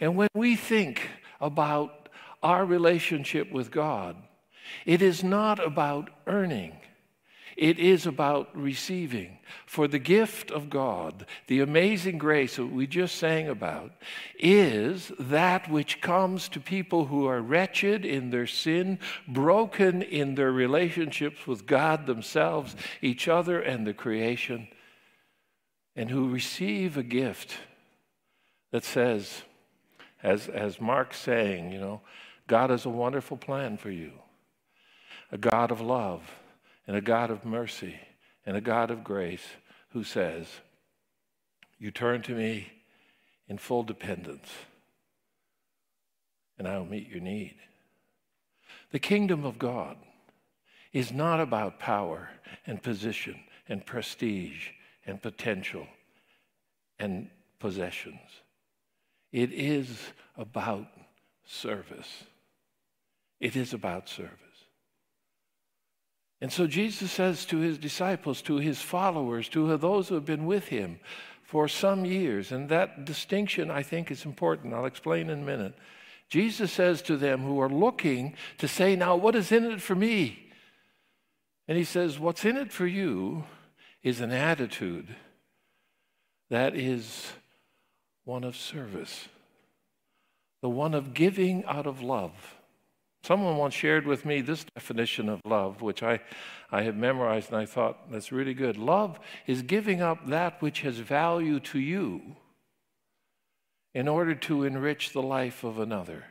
And 0.00 0.16
when 0.16 0.28
we 0.34 0.56
think 0.56 1.10
about 1.40 2.08
our 2.42 2.64
relationship 2.64 3.52
with 3.52 3.70
God, 3.70 4.16
it 4.86 5.02
is 5.02 5.22
not 5.22 5.64
about 5.64 6.08
earning. 6.26 6.76
It 7.56 7.78
is 7.78 8.06
about 8.06 8.50
receiving. 8.56 9.38
For 9.66 9.86
the 9.86 9.98
gift 9.98 10.50
of 10.50 10.70
God, 10.70 11.26
the 11.46 11.60
amazing 11.60 12.18
grace 12.18 12.56
that 12.56 12.66
we 12.66 12.86
just 12.86 13.16
sang 13.16 13.48
about, 13.48 13.92
is 14.38 15.12
that 15.18 15.70
which 15.70 16.00
comes 16.00 16.48
to 16.48 16.60
people 16.60 17.06
who 17.06 17.26
are 17.26 17.40
wretched 17.40 18.04
in 18.04 18.30
their 18.30 18.46
sin, 18.46 18.98
broken 19.28 20.02
in 20.02 20.34
their 20.34 20.52
relationships 20.52 21.46
with 21.46 21.66
God 21.66 22.06
themselves, 22.06 22.74
each 23.00 23.28
other, 23.28 23.60
and 23.60 23.86
the 23.86 23.94
creation, 23.94 24.68
and 25.94 26.10
who 26.10 26.30
receive 26.30 26.96
a 26.96 27.02
gift 27.02 27.56
that 28.72 28.84
says, 28.84 29.42
as, 30.22 30.48
as 30.48 30.80
Mark's 30.80 31.18
saying, 31.18 31.70
you 31.70 31.78
know, 31.78 32.00
God 32.48 32.70
has 32.70 32.84
a 32.84 32.90
wonderful 32.90 33.36
plan 33.36 33.76
for 33.76 33.90
you, 33.90 34.12
a 35.30 35.38
God 35.38 35.70
of 35.70 35.80
love 35.80 36.22
and 36.86 36.96
a 36.96 37.00
God 37.00 37.30
of 37.30 37.44
mercy 37.44 37.98
and 38.46 38.56
a 38.56 38.60
God 38.60 38.90
of 38.90 39.04
grace 39.04 39.46
who 39.90 40.04
says, 40.04 40.46
You 41.78 41.90
turn 41.90 42.22
to 42.22 42.34
me 42.34 42.72
in 43.48 43.58
full 43.58 43.82
dependence, 43.82 44.48
and 46.58 46.68
I 46.68 46.78
will 46.78 46.86
meet 46.86 47.08
your 47.08 47.20
need. 47.20 47.56
The 48.90 48.98
kingdom 48.98 49.44
of 49.44 49.58
God 49.58 49.96
is 50.92 51.12
not 51.12 51.40
about 51.40 51.78
power 51.78 52.28
and 52.66 52.82
position 52.82 53.40
and 53.68 53.84
prestige 53.84 54.68
and 55.06 55.20
potential 55.20 55.86
and 56.98 57.28
possessions. 57.58 58.20
It 59.32 59.52
is 59.52 59.98
about 60.36 60.86
service. 61.44 62.24
It 63.40 63.56
is 63.56 63.74
about 63.74 64.08
service. 64.08 64.43
And 66.44 66.52
so 66.52 66.66
Jesus 66.66 67.10
says 67.10 67.46
to 67.46 67.60
his 67.60 67.78
disciples, 67.78 68.42
to 68.42 68.58
his 68.58 68.82
followers, 68.82 69.48
to 69.48 69.78
those 69.78 70.10
who 70.10 70.14
have 70.14 70.26
been 70.26 70.44
with 70.44 70.68
him 70.68 71.00
for 71.42 71.68
some 71.68 72.04
years, 72.04 72.52
and 72.52 72.68
that 72.68 73.06
distinction 73.06 73.70
I 73.70 73.82
think 73.82 74.10
is 74.10 74.26
important. 74.26 74.74
I'll 74.74 74.84
explain 74.84 75.30
in 75.30 75.38
a 75.38 75.42
minute. 75.42 75.72
Jesus 76.28 76.70
says 76.70 77.00
to 77.04 77.16
them 77.16 77.40
who 77.40 77.58
are 77.60 77.70
looking 77.70 78.34
to 78.58 78.68
say, 78.68 78.94
Now, 78.94 79.16
what 79.16 79.34
is 79.34 79.52
in 79.52 79.64
it 79.64 79.80
for 79.80 79.94
me? 79.94 80.52
And 81.66 81.78
he 81.78 81.84
says, 81.84 82.18
What's 82.18 82.44
in 82.44 82.58
it 82.58 82.70
for 82.70 82.86
you 82.86 83.44
is 84.02 84.20
an 84.20 84.30
attitude 84.30 85.16
that 86.50 86.76
is 86.76 87.32
one 88.26 88.44
of 88.44 88.54
service, 88.54 89.28
the 90.60 90.68
one 90.68 90.92
of 90.92 91.14
giving 91.14 91.64
out 91.64 91.86
of 91.86 92.02
love. 92.02 92.34
Someone 93.24 93.56
once 93.56 93.72
shared 93.72 94.06
with 94.06 94.26
me 94.26 94.42
this 94.42 94.64
definition 94.64 95.30
of 95.30 95.40
love, 95.46 95.80
which 95.80 96.02
I, 96.02 96.20
I 96.70 96.82
have 96.82 96.94
memorized 96.94 97.48
and 97.48 97.56
I 97.56 97.64
thought 97.64 98.10
that's 98.10 98.30
really 98.30 98.52
good. 98.52 98.76
Love 98.76 99.18
is 99.46 99.62
giving 99.62 100.02
up 100.02 100.26
that 100.26 100.60
which 100.60 100.82
has 100.82 100.98
value 100.98 101.58
to 101.60 101.80
you 101.80 102.36
in 103.94 104.08
order 104.08 104.34
to 104.34 104.64
enrich 104.64 105.14
the 105.14 105.22
life 105.22 105.64
of 105.64 105.78
another. 105.78 106.24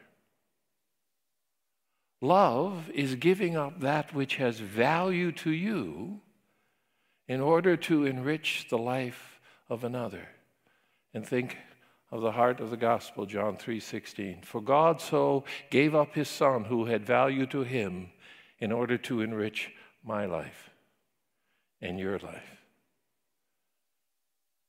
Love 2.21 2.91
is 2.91 3.15
giving 3.15 3.57
up 3.57 3.79
that 3.79 4.13
which 4.13 4.35
has 4.35 4.59
value 4.59 5.31
to 5.31 5.49
you 5.49 6.21
in 7.27 7.41
order 7.41 7.75
to 7.75 8.05
enrich 8.05 8.67
the 8.69 8.77
life 8.77 9.39
of 9.67 9.83
another. 9.83 10.27
And 11.11 11.27
think 11.27 11.57
of 12.13 12.21
the 12.21 12.31
heart 12.31 12.59
of 12.59 12.69
the 12.69 12.77
gospel, 12.77 13.25
John 13.25 13.57
3:16. 13.57 14.43
For 14.43 14.61
God 14.61 15.01
so 15.01 15.45
gave 15.71 15.95
up 15.95 16.13
his 16.13 16.29
son 16.29 16.65
who 16.65 16.85
had 16.85 17.03
value 17.03 17.47
to 17.47 17.63
him 17.63 18.11
in 18.59 18.71
order 18.71 18.99
to 18.99 19.21
enrich 19.21 19.71
my 20.03 20.27
life 20.27 20.69
and 21.81 21.97
your 21.97 22.19
life. 22.19 22.61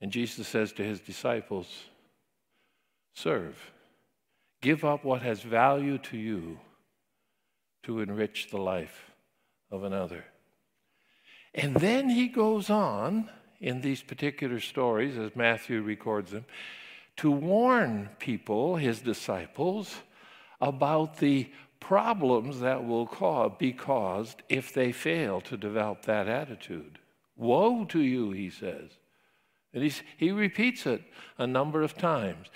And 0.00 0.10
Jesus 0.10 0.48
says 0.48 0.72
to 0.72 0.84
his 0.84 1.00
disciples, 1.00 1.84
serve. 3.12 3.72
Give 4.62 4.82
up 4.82 5.04
what 5.04 5.20
has 5.20 5.42
value 5.42 5.98
to 5.98 6.16
you 6.16 6.58
to 7.82 8.00
enrich 8.00 8.50
the 8.50 8.56
life 8.56 9.10
of 9.70 9.84
another. 9.84 10.24
And 11.54 11.76
then 11.76 12.08
he 12.08 12.26
goes 12.28 12.70
on 12.70 13.28
in 13.60 13.82
these 13.82 14.02
particular 14.02 14.60
stories, 14.60 15.18
as 15.18 15.36
Matthew 15.36 15.82
records 15.82 16.30
them, 16.30 16.46
to 17.16 17.30
warn 17.30 18.10
people, 18.18 18.76
his 18.76 19.00
disciples, 19.00 19.96
about 20.60 21.18
the 21.18 21.50
problems 21.80 22.60
that 22.60 22.84
will 22.86 23.06
be 23.58 23.72
caused 23.72 24.42
if 24.48 24.72
they 24.72 24.90
fail 24.90 25.40
to 25.42 25.56
develop 25.56 26.02
that 26.02 26.28
attitude. 26.28 26.98
Woe 27.36 27.84
to 27.86 28.00
you, 28.00 28.30
he 28.30 28.50
says. 28.50 28.90
And 29.72 29.92
he 30.16 30.30
repeats 30.30 30.86
it 30.86 31.02
a 31.36 31.46
number 31.46 31.82
of 31.82 31.96
times. 31.96 32.46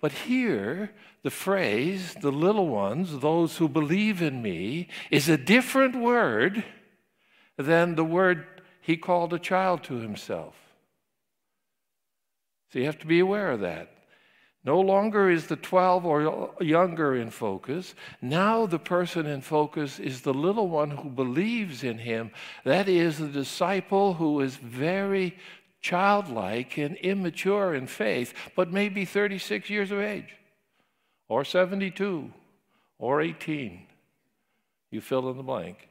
But 0.00 0.12
here, 0.12 0.90
the 1.22 1.30
phrase, 1.30 2.14
the 2.20 2.30
little 2.30 2.68
ones, 2.68 3.20
those 3.20 3.56
who 3.56 3.68
believe 3.68 4.22
in 4.22 4.42
me, 4.42 4.88
is 5.10 5.28
a 5.28 5.36
different 5.36 5.96
word 5.96 6.64
than 7.56 7.94
the 7.94 8.04
word 8.04 8.46
he 8.80 8.96
called 8.96 9.32
a 9.32 9.38
child 9.38 9.82
to 9.84 9.94
himself. 9.94 10.54
So 12.72 12.78
you 12.78 12.84
have 12.86 12.98
to 12.98 13.06
be 13.06 13.20
aware 13.20 13.50
of 13.52 13.60
that. 13.60 13.90
No 14.64 14.80
longer 14.80 15.30
is 15.30 15.46
the 15.46 15.56
12 15.56 16.04
or 16.04 16.54
younger 16.60 17.16
in 17.16 17.30
focus. 17.30 17.94
Now 18.20 18.66
the 18.66 18.78
person 18.78 19.26
in 19.26 19.40
focus 19.40 19.98
is 19.98 20.20
the 20.20 20.34
little 20.34 20.68
one 20.68 20.90
who 20.90 21.08
believes 21.08 21.84
in 21.84 21.98
him. 21.98 22.32
That 22.64 22.88
is 22.88 23.18
the 23.18 23.28
disciple 23.28 24.14
who 24.14 24.40
is 24.40 24.56
very 24.56 25.38
childlike 25.80 26.76
and 26.76 26.96
immature 26.96 27.74
in 27.74 27.86
faith, 27.86 28.34
but 28.56 28.72
maybe 28.72 29.04
36 29.04 29.70
years 29.70 29.90
of 29.90 30.00
age, 30.00 30.34
or 31.28 31.44
72, 31.44 32.30
or 32.98 33.22
18. 33.22 33.86
You 34.90 35.00
fill 35.00 35.30
in 35.30 35.36
the 35.36 35.42
blank. 35.42 35.88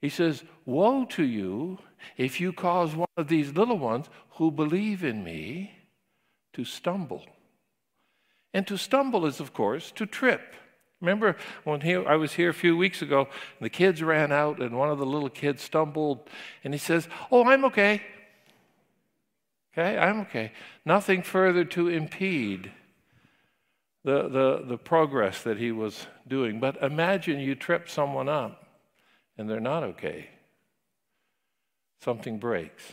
He 0.00 0.08
says, 0.08 0.42
Woe 0.64 1.04
to 1.10 1.22
you 1.22 1.78
if 2.16 2.40
you 2.40 2.52
cause 2.52 2.94
one 2.94 3.08
of 3.16 3.28
these 3.28 3.52
little 3.52 3.78
ones 3.78 4.08
who 4.32 4.50
believe 4.50 5.04
in 5.04 5.22
me 5.24 5.72
to 6.52 6.64
stumble. 6.64 7.24
And 8.52 8.66
to 8.66 8.76
stumble 8.76 9.26
is, 9.26 9.40
of 9.40 9.52
course, 9.52 9.92
to 9.92 10.06
trip. 10.06 10.54
Remember 11.00 11.36
when 11.64 11.80
he, 11.80 11.94
I 11.94 12.16
was 12.16 12.34
here 12.34 12.50
a 12.50 12.54
few 12.54 12.76
weeks 12.76 13.00
ago, 13.00 13.28
the 13.60 13.70
kids 13.70 14.02
ran 14.02 14.32
out, 14.32 14.60
and 14.60 14.76
one 14.76 14.90
of 14.90 14.98
the 14.98 15.06
little 15.06 15.30
kids 15.30 15.62
stumbled, 15.62 16.28
and 16.62 16.74
he 16.74 16.78
says, 16.78 17.08
Oh, 17.30 17.44
I'm 17.48 17.64
okay. 17.66 18.02
Okay, 19.72 19.96
I'm 19.96 20.20
okay. 20.20 20.52
Nothing 20.84 21.22
further 21.22 21.64
to 21.64 21.88
impede 21.88 22.72
the, 24.04 24.28
the, 24.28 24.64
the 24.66 24.78
progress 24.78 25.42
that 25.42 25.58
he 25.58 25.72
was 25.72 26.06
doing. 26.26 26.60
But 26.60 26.82
imagine 26.82 27.38
you 27.38 27.54
trip 27.54 27.88
someone 27.88 28.28
up 28.28 28.66
and 29.38 29.48
they're 29.48 29.60
not 29.60 29.82
okay. 29.84 30.28
Something 32.02 32.38
breaks. 32.38 32.92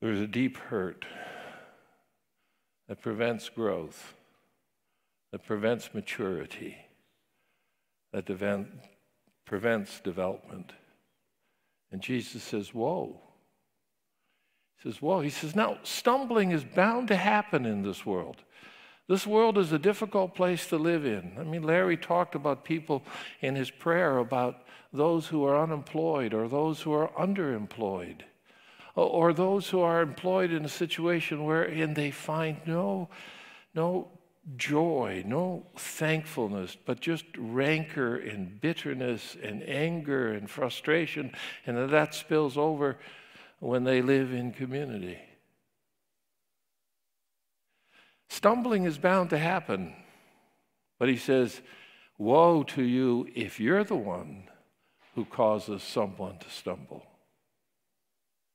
There's 0.00 0.20
a 0.20 0.26
deep 0.26 0.56
hurt 0.56 1.04
that 2.88 3.00
prevents 3.00 3.48
growth, 3.48 4.14
that 5.32 5.44
prevents 5.44 5.92
maturity, 5.92 6.76
that 8.12 8.26
prevents 9.44 10.00
development. 10.00 10.72
And 11.90 12.00
Jesus 12.00 12.42
says, 12.42 12.74
Whoa. 12.74 13.20
He 14.76 14.88
says, 14.88 15.02
Whoa. 15.02 15.20
He 15.20 15.30
says, 15.30 15.56
Now, 15.56 15.78
stumbling 15.82 16.52
is 16.52 16.64
bound 16.64 17.08
to 17.08 17.16
happen 17.16 17.66
in 17.66 17.82
this 17.82 18.06
world. 18.06 18.42
This 19.08 19.26
world 19.26 19.56
is 19.56 19.72
a 19.72 19.78
difficult 19.78 20.34
place 20.34 20.66
to 20.66 20.76
live 20.76 21.06
in. 21.06 21.32
I 21.38 21.42
mean, 21.42 21.62
Larry 21.62 21.96
talked 21.96 22.34
about 22.34 22.62
people 22.62 23.02
in 23.40 23.56
his 23.56 23.70
prayer 23.70 24.18
about 24.18 24.64
those 24.92 25.26
who 25.26 25.44
are 25.46 25.60
unemployed 25.60 26.34
or 26.34 26.46
those 26.46 26.82
who 26.82 26.92
are 26.92 27.08
underemployed 27.18 28.20
or 28.94 29.32
those 29.32 29.70
who 29.70 29.80
are 29.80 30.02
employed 30.02 30.50
in 30.50 30.64
a 30.64 30.68
situation 30.68 31.44
wherein 31.44 31.94
they 31.94 32.10
find 32.10 32.58
no, 32.66 33.08
no 33.74 34.08
joy, 34.56 35.22
no 35.26 35.64
thankfulness, 35.76 36.76
but 36.84 37.00
just 37.00 37.24
rancor 37.36 38.16
and 38.16 38.60
bitterness 38.60 39.36
and 39.42 39.62
anger 39.62 40.32
and 40.32 40.50
frustration, 40.50 41.32
and 41.66 41.90
that 41.90 42.14
spills 42.14 42.58
over 42.58 42.98
when 43.60 43.84
they 43.84 44.02
live 44.02 44.32
in 44.32 44.52
community. 44.52 45.18
Stumbling 48.28 48.84
is 48.84 48.98
bound 48.98 49.30
to 49.30 49.38
happen, 49.38 49.94
but 50.98 51.08
he 51.08 51.16
says, 51.16 51.60
Woe 52.18 52.62
to 52.64 52.82
you 52.82 53.28
if 53.34 53.60
you're 53.60 53.84
the 53.84 53.96
one 53.96 54.44
who 55.14 55.24
causes 55.24 55.82
someone 55.82 56.38
to 56.38 56.50
stumble. 56.50 57.06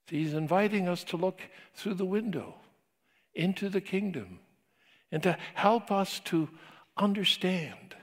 He's 0.08 0.34
inviting 0.34 0.88
us 0.88 1.04
to 1.06 1.18
look 1.18 1.40
through 1.74 1.96
the 1.96 2.06
window 2.06 2.56
into 3.34 3.70
the 3.70 3.82
kingdom 3.82 4.40
and 5.12 5.24
to 5.24 5.38
help 5.54 5.92
us 5.92 6.20
to 6.26 6.50
understand 6.98 7.96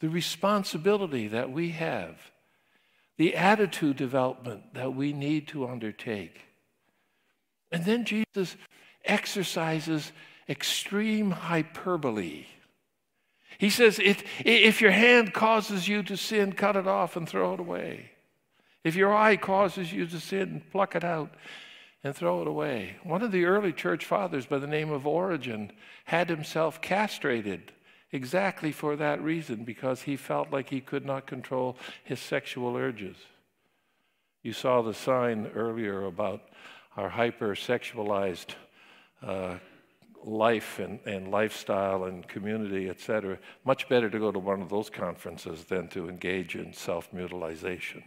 the 0.00 0.08
responsibility 0.08 1.28
that 1.28 1.50
we 1.50 1.70
have, 1.70 2.16
the 3.16 3.34
attitude 3.34 3.96
development 3.96 4.74
that 4.74 4.94
we 4.94 5.12
need 5.12 5.48
to 5.48 5.66
undertake. 5.66 6.40
And 7.72 7.84
then 7.84 8.04
Jesus 8.04 8.56
exercises 9.04 10.12
extreme 10.48 11.30
hyperbole. 11.30 12.46
He 13.58 13.70
says, 13.70 13.98
if, 13.98 14.22
if 14.44 14.80
your 14.80 14.92
hand 14.92 15.34
causes 15.34 15.88
you 15.88 16.02
to 16.04 16.16
sin, 16.16 16.52
cut 16.52 16.76
it 16.76 16.86
off 16.86 17.16
and 17.16 17.28
throw 17.28 17.54
it 17.54 17.60
away. 17.60 18.12
If 18.84 18.94
your 18.94 19.14
eye 19.14 19.36
causes 19.36 19.92
you 19.92 20.06
to 20.06 20.20
sin, 20.20 20.62
pluck 20.70 20.94
it 20.94 21.04
out 21.04 21.34
and 22.04 22.14
throw 22.14 22.40
it 22.40 22.48
away. 22.48 22.96
One 23.02 23.22
of 23.22 23.32
the 23.32 23.44
early 23.44 23.72
church 23.72 24.04
fathers 24.04 24.46
by 24.46 24.58
the 24.58 24.68
name 24.68 24.90
of 24.90 25.06
Origen 25.06 25.72
had 26.04 26.28
himself 26.28 26.80
castrated 26.80 27.72
exactly 28.12 28.72
for 28.72 28.96
that 28.96 29.22
reason 29.22 29.64
because 29.64 30.02
he 30.02 30.16
felt 30.16 30.52
like 30.52 30.70
he 30.70 30.80
could 30.80 31.04
not 31.04 31.26
control 31.26 31.76
his 32.04 32.20
sexual 32.20 32.76
urges. 32.76 33.16
You 34.42 34.52
saw 34.52 34.82
the 34.82 34.94
sign 34.94 35.50
earlier 35.54 36.04
about 36.04 36.42
our 36.96 37.10
hypersexualized 37.10 38.54
uh, 39.22 39.56
life 40.24 40.78
and, 40.78 41.00
and 41.06 41.30
lifestyle 41.30 42.04
and 42.04 42.26
community, 42.26 42.88
etc. 42.88 43.38
Much 43.64 43.88
better 43.88 44.10
to 44.10 44.18
go 44.18 44.32
to 44.32 44.38
one 44.38 44.62
of 44.62 44.68
those 44.68 44.90
conferences 44.90 45.64
than 45.64 45.88
to 45.88 46.08
engage 46.08 46.54
in 46.54 46.72
self 46.72 47.12
mutilization. 47.12 48.02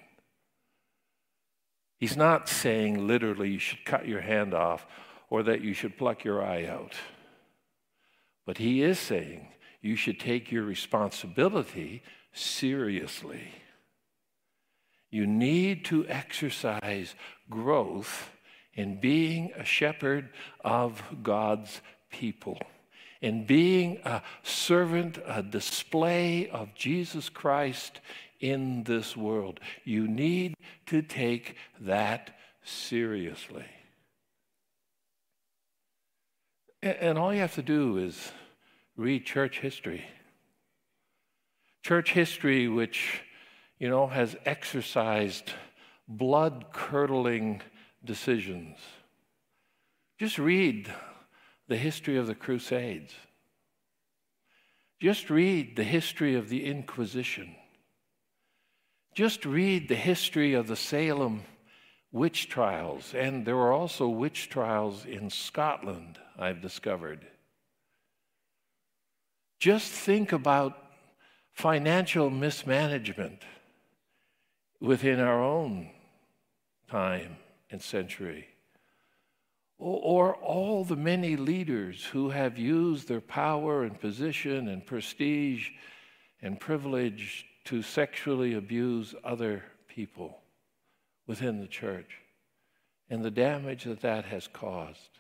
He's 1.98 2.18
not 2.18 2.50
saying 2.50 3.06
literally 3.08 3.52
you 3.52 3.60
should 3.60 3.86
cut 3.86 4.08
your 4.08 4.22
hand 4.22 4.54
off 4.54 4.88
or 5.30 5.44
that 5.44 5.62
you 5.62 5.74
should 5.74 5.98
pluck 5.98 6.24
your 6.24 6.44
eye 6.44 6.66
out. 6.66 6.96
But 8.46 8.58
he 8.58 8.82
is 8.82 9.00
saying 9.00 9.48
you 9.82 9.96
should 9.96 10.20
take 10.20 10.52
your 10.52 10.64
responsibility 10.64 12.02
seriously. 12.34 13.54
You 15.12 15.28
need 15.28 15.86
to 15.86 16.08
exercise 16.08 17.16
growth 17.50 18.32
in 18.74 19.00
being 19.00 19.52
a 19.56 19.66
shepherd 19.66 20.30
of 20.64 21.04
God's 21.22 21.82
people, 22.12 22.60
in 23.22 23.46
being 23.46 24.00
a 24.04 24.22
servant, 24.44 25.20
a 25.26 25.42
display 25.42 26.50
of 26.50 26.74
Jesus 26.76 27.30
Christ 27.30 28.00
in 28.40 28.84
this 28.84 29.16
world. 29.16 29.60
You 29.84 30.08
need 30.08 30.56
to 30.88 31.02
take 31.02 31.56
that 31.80 32.38
seriously. 32.64 33.66
And 36.82 37.18
all 37.18 37.34
you 37.34 37.42
have 37.42 37.56
to 37.56 37.62
do 37.62 37.98
is 37.98 38.32
read 38.98 39.26
church 39.26 39.60
history. 39.60 40.04
Church 41.84 42.12
history, 42.12 42.68
which, 42.68 43.22
you 43.78 43.88
know, 43.88 44.08
has 44.08 44.36
exercised 44.46 45.52
blood 46.08 46.66
curdling 46.74 47.62
decisions. 48.04 48.78
Just 50.20 50.40
read 50.40 50.92
the 51.72 51.78
history 51.78 52.18
of 52.18 52.28
the 52.28 52.36
Crusades. 52.36 53.14
Just 55.00 55.30
read 55.30 55.78
the 55.78 55.86
history 55.86 56.36
of 56.36 56.50
the 56.50 56.66
Inquisition. 56.66 57.56
Just 59.16 59.46
read 59.46 59.88
the 59.88 59.96
history 59.96 60.54
of 60.54 60.68
the 60.68 60.76
Salem 60.76 61.44
witch 62.12 62.50
trials, 62.50 63.14
and 63.14 63.46
there 63.46 63.56
were 63.56 63.72
also 63.72 64.10
witch 64.10 64.50
trials 64.50 65.06
in 65.06 65.30
Scotland, 65.30 66.20
I've 66.38 66.62
discovered. 66.62 67.26
Just 69.58 69.94
think 69.94 70.34
about 70.34 70.78
financial 71.54 72.30
mismanagement 72.30 73.44
within 74.82 75.22
our 75.22 75.42
own 75.42 75.90
time 76.90 77.38
and 77.70 77.82
century. 77.82 78.51
Or, 79.84 80.36
all 80.36 80.84
the 80.84 80.96
many 80.96 81.36
leaders 81.36 82.06
who 82.06 82.30
have 82.30 82.56
used 82.56 83.08
their 83.08 83.20
power 83.20 83.82
and 83.82 84.00
position 84.00 84.68
and 84.68 84.86
prestige 84.86 85.70
and 86.40 86.60
privilege 86.60 87.48
to 87.66 87.82
sexually 87.82 88.54
abuse 88.54 89.16
other 89.24 89.64
people 89.88 90.38
within 91.26 91.60
the 91.60 91.68
church 91.68 92.20
and 93.10 93.26
the 93.26 93.32
damage 93.32 93.86
that 93.86 94.02
that 94.02 94.26
has 94.26 94.48
caused. 94.48 95.20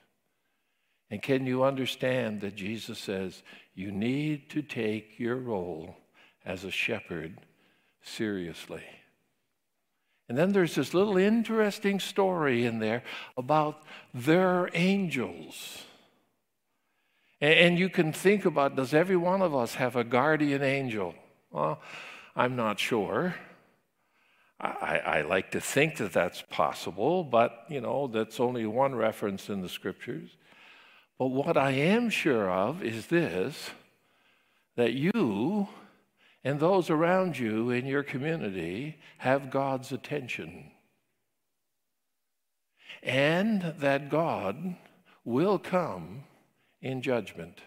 And 1.10 1.24
can 1.24 1.48
you 1.48 1.64
understand 1.64 2.42
that 2.42 2.56
Jesus 2.56 3.00
says 3.00 3.42
you 3.74 3.92
need 3.92 4.52
to 4.52 4.62
take 4.62 5.18
your 5.18 5.38
role 5.38 5.96
as 6.46 6.66
a 6.66 6.72
shepherd 6.72 7.40
seriously? 8.04 8.84
And 10.32 10.38
then 10.38 10.54
there's 10.54 10.76
this 10.76 10.94
little 10.94 11.18
interesting 11.18 12.00
story 12.00 12.66
in 12.66 12.80
there 12.80 13.04
about 13.36 13.84
their 14.14 14.70
angels. 14.74 15.84
And 17.42 17.78
you 17.78 17.90
can 17.90 18.14
think 18.14 18.46
about 18.46 18.78
does 18.78 18.94
every 18.94 19.18
one 19.18 19.42
of 19.42 19.54
us 19.54 19.76
have 19.76 19.98
a 19.98 20.06
guardian 20.06 20.64
angel? 20.64 21.16
Well, 21.52 21.82
I'm 22.34 22.56
not 22.56 22.80
sure. 22.80 23.36
I, 24.58 25.02
I, 25.06 25.22
like 25.24 25.52
to 25.52 25.60
think 25.60 25.98
that 25.98 26.14
that's 26.14 26.42
possible, 26.50 27.26
but 27.26 27.66
you 27.68 27.82
know, 27.82 28.08
that's 28.08 28.40
only 28.40 28.66
one 28.66 28.96
reference 28.96 29.50
in 29.50 29.62
the 29.62 29.68
scriptures. 29.68 30.30
But 31.20 31.26
what 31.26 31.58
I 31.58 31.72
am 31.72 32.10
sure 32.10 32.50
of 32.50 32.82
is 32.82 33.08
this 33.08 33.72
that 34.78 34.94
you 34.94 35.68
and 36.44 36.60
those 36.60 36.90
around 36.90 37.38
you 37.38 37.70
in 37.70 37.86
your 37.86 38.04
community 38.04 38.98
have 39.20 39.52
God's 39.52 39.92
attention. 39.92 40.72
And 43.04 43.74
that 43.80 44.10
God 44.10 44.76
will 45.24 45.60
come 45.60 46.24
in 46.82 47.02
judgment. 47.02 47.60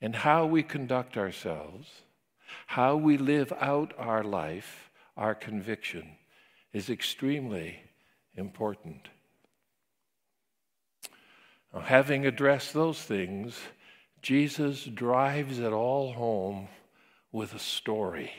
And 0.00 0.14
how 0.14 0.46
we 0.46 0.62
conduct 0.62 1.16
ourselves 1.16 2.02
how 2.66 2.96
we 2.96 3.16
live 3.16 3.52
out 3.60 3.92
our 3.98 4.22
life, 4.22 4.90
our 5.16 5.34
conviction, 5.34 6.16
is 6.72 6.90
extremely 6.90 7.78
important. 8.34 9.08
Now, 11.72 11.80
having 11.80 12.26
addressed 12.26 12.72
those 12.72 13.00
things, 13.00 13.58
Jesus 14.22 14.84
drives 14.84 15.58
it 15.58 15.72
all 15.72 16.12
home 16.12 16.68
with 17.36 17.52
a 17.52 17.58
story. 17.58 18.32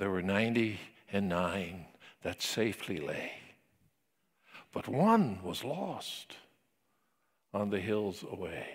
There 0.00 0.10
were 0.10 0.22
90 0.22 0.76
and 1.12 1.28
9 1.28 1.86
that 2.24 2.42
safely 2.42 2.98
lay, 2.98 3.30
but 4.72 4.88
one 4.88 5.38
was 5.44 5.62
lost 5.62 6.34
on 7.54 7.70
the 7.70 7.78
hills 7.78 8.24
away. 8.28 8.66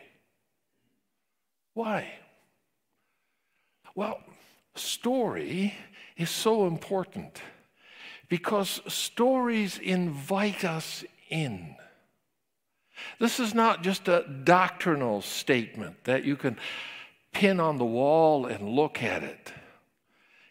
Why? 1.73 2.07
Well, 3.95 4.21
story 4.75 5.73
is 6.15 6.29
so 6.29 6.65
important 6.65 7.41
because 8.29 8.79
stories 8.87 9.77
invite 9.77 10.63
us 10.63 11.03
in. 11.29 11.75
This 13.19 13.41
is 13.41 13.53
not 13.53 13.83
just 13.83 14.07
a 14.07 14.25
doctrinal 14.45 15.21
statement 15.21 16.05
that 16.05 16.23
you 16.23 16.37
can 16.37 16.57
pin 17.33 17.59
on 17.59 17.77
the 17.77 17.85
wall 17.85 18.45
and 18.45 18.69
look 18.69 19.03
at 19.03 19.23
it. 19.23 19.51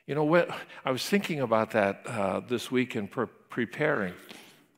You 0.07 0.15
know, 0.15 0.25
what, 0.25 0.51
I 0.85 0.91
was 0.91 1.09
thinking 1.09 1.41
about 1.41 1.71
that 1.71 2.03
uh, 2.07 2.41
this 2.41 2.71
week 2.71 2.97
in 2.97 3.09
pre- 3.09 3.27
preparing. 3.49 4.15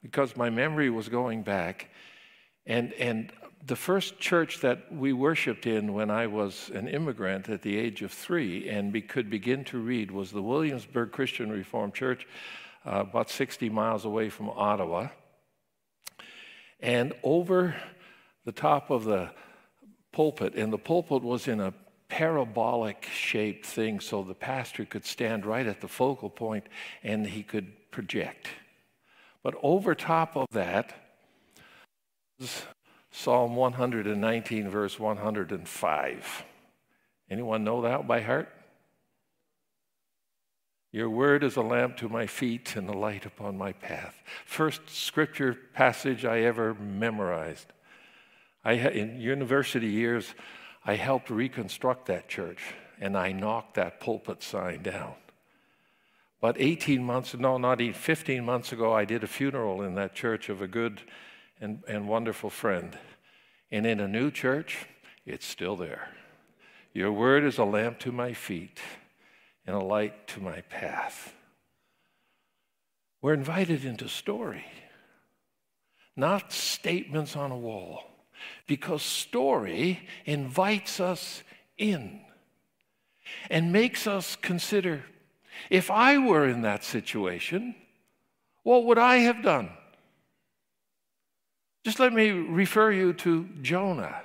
because 0.04 0.36
my 0.36 0.50
memory 0.50 0.90
was 0.90 1.08
going 1.08 1.42
back. 1.42 1.88
And, 2.66 2.92
and 2.94 3.32
the 3.66 3.74
first 3.74 4.20
church 4.20 4.60
that 4.60 4.92
we 4.92 5.14
worshiped 5.14 5.66
in 5.66 5.94
when 5.94 6.10
I 6.10 6.26
was 6.26 6.70
an 6.74 6.88
immigrant 6.88 7.48
at 7.48 7.62
the 7.62 7.78
age 7.78 8.02
of 8.02 8.12
three 8.12 8.68
and 8.68 8.92
be, 8.92 9.00
could 9.00 9.30
begin 9.30 9.64
to 9.64 9.78
read 9.78 10.10
was 10.10 10.30
the 10.30 10.42
Williamsburg 10.42 11.10
Christian 11.10 11.50
Reformed 11.50 11.94
Church, 11.94 12.26
uh, 12.84 13.00
about 13.08 13.30
60 13.30 13.70
miles 13.70 14.04
away 14.04 14.28
from 14.28 14.50
Ottawa. 14.50 15.08
And 16.80 17.14
over 17.22 17.74
the 18.44 18.52
top 18.52 18.90
of 18.90 19.04
the 19.04 19.30
pulpit, 20.12 20.54
and 20.54 20.70
the 20.70 20.78
pulpit 20.78 21.22
was 21.22 21.48
in 21.48 21.60
a 21.60 21.72
parabolic 22.14 23.08
shaped 23.12 23.66
thing 23.66 23.98
so 23.98 24.22
the 24.22 24.34
pastor 24.34 24.84
could 24.84 25.04
stand 25.04 25.44
right 25.44 25.66
at 25.66 25.80
the 25.80 25.88
focal 25.88 26.30
point 26.30 26.64
and 27.02 27.26
he 27.26 27.42
could 27.42 27.66
project. 27.90 28.46
But 29.42 29.56
over 29.64 29.96
top 29.96 30.36
of 30.36 30.46
that 30.52 30.94
Psalm 33.10 33.56
119, 33.56 34.68
verse 34.68 35.00
105. 35.00 36.44
Anyone 37.30 37.64
know 37.64 37.82
that 37.82 38.06
by 38.06 38.20
heart? 38.20 38.48
Your 40.92 41.10
word 41.10 41.42
is 41.42 41.56
a 41.56 41.62
lamp 41.62 41.96
to 41.96 42.08
my 42.08 42.28
feet 42.28 42.76
and 42.76 42.88
a 42.88 42.96
light 42.96 43.26
upon 43.26 43.58
my 43.58 43.72
path. 43.72 44.22
First 44.46 44.88
scripture 44.88 45.58
passage 45.74 46.24
I 46.24 46.42
ever 46.42 46.74
memorized. 46.74 47.66
I, 48.64 48.74
in 48.74 49.20
university 49.20 49.88
years, 49.88 50.32
I 50.84 50.96
helped 50.96 51.30
reconstruct 51.30 52.06
that 52.06 52.28
church 52.28 52.74
and 53.00 53.16
I 53.16 53.32
knocked 53.32 53.74
that 53.74 54.00
pulpit 54.00 54.42
sign 54.42 54.82
down. 54.82 55.14
But 56.40 56.56
18 56.58 57.02
months, 57.02 57.34
no, 57.34 57.56
not 57.56 57.80
even 57.80 57.94
15 57.94 58.44
months 58.44 58.72
ago, 58.72 58.92
I 58.92 59.04
did 59.06 59.24
a 59.24 59.26
funeral 59.26 59.82
in 59.82 59.94
that 59.94 60.14
church 60.14 60.50
of 60.50 60.60
a 60.60 60.68
good 60.68 61.00
and, 61.60 61.82
and 61.88 62.06
wonderful 62.06 62.50
friend. 62.50 62.98
And 63.70 63.86
in 63.86 63.98
a 63.98 64.08
new 64.08 64.30
church, 64.30 64.86
it's 65.24 65.46
still 65.46 65.74
there. 65.74 66.10
Your 66.92 67.12
word 67.12 67.44
is 67.44 67.58
a 67.58 67.64
lamp 67.64 67.98
to 68.00 68.12
my 68.12 68.34
feet 68.34 68.78
and 69.66 69.74
a 69.74 69.82
light 69.82 70.28
to 70.28 70.40
my 70.40 70.60
path. 70.62 71.32
We're 73.22 73.34
invited 73.34 73.86
into 73.86 74.06
story, 74.08 74.66
not 76.14 76.52
statements 76.52 77.36
on 77.36 77.50
a 77.50 77.56
wall 77.58 78.13
because 78.66 79.02
story 79.02 80.00
invites 80.24 81.00
us 81.00 81.42
in 81.76 82.20
and 83.50 83.72
makes 83.72 84.06
us 84.06 84.36
consider 84.36 85.04
if 85.70 85.90
I 85.90 86.18
were 86.18 86.48
in 86.48 86.62
that 86.62 86.84
situation, 86.84 87.74
what 88.62 88.84
would 88.84 88.98
I 88.98 89.18
have 89.18 89.42
done? 89.42 89.70
Just 91.84 92.00
let 92.00 92.12
me 92.12 92.30
refer 92.30 92.90
you 92.90 93.12
to 93.12 93.48
Jonah. 93.60 94.22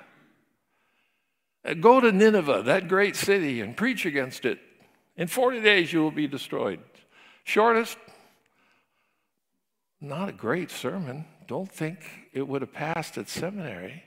Uh, 1.64 1.74
go 1.74 2.00
to 2.00 2.10
Nineveh, 2.10 2.62
that 2.64 2.88
great 2.88 3.16
city, 3.16 3.60
and 3.60 3.76
preach 3.76 4.06
against 4.06 4.44
it. 4.46 4.58
In 5.16 5.28
40 5.28 5.60
days, 5.60 5.92
you 5.92 6.00
will 6.00 6.10
be 6.10 6.26
destroyed. 6.26 6.80
Shortest, 7.44 7.98
not 10.00 10.30
a 10.30 10.32
great 10.32 10.70
sermon. 10.70 11.26
Don't 11.46 11.70
think 11.70 11.98
it 12.32 12.48
would 12.48 12.62
have 12.62 12.72
passed 12.72 13.18
at 13.18 13.28
seminary. 13.28 14.04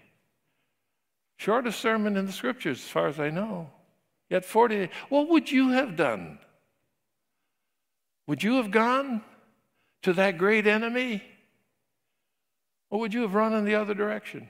Shortest 1.38 1.80
sermon 1.80 2.15
in 2.17 2.26
the 2.26 2.32
scriptures, 2.32 2.80
as 2.80 2.88
far 2.88 3.08
as 3.08 3.19
I 3.19 3.30
know. 3.30 3.69
Yet 4.30 4.46
40 4.46 4.89
What 5.10 5.30
would 5.30 5.52
you 5.52 5.69
have 5.69 5.96
done? 5.96 6.39
Would 8.28 8.43
you 8.43 8.56
have 8.56 8.72
gone 8.72 9.22
to 10.04 10.13
that 10.13 10.38
great 10.38 10.67
enemy? 10.67 11.24
Or 12.89 13.00
would 13.00 13.13
you 13.13 13.24
have 13.24 13.34
run 13.34 13.54
in 13.54 13.65
the 13.65 13.76
other 13.76 13.93
direction? 13.93 14.50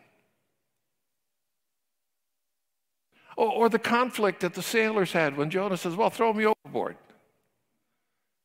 Or, 3.36 3.52
or 3.52 3.70
the 3.70 3.80
conflict 3.80 4.42
that 4.42 4.54
the 4.54 4.62
sailors 4.62 5.12
had 5.12 5.38
when 5.38 5.50
Jonah 5.50 5.78
says, 5.78 5.96
Well, 5.96 6.10
throw 6.10 6.34
me 6.34 6.46
overboard. 6.46 6.98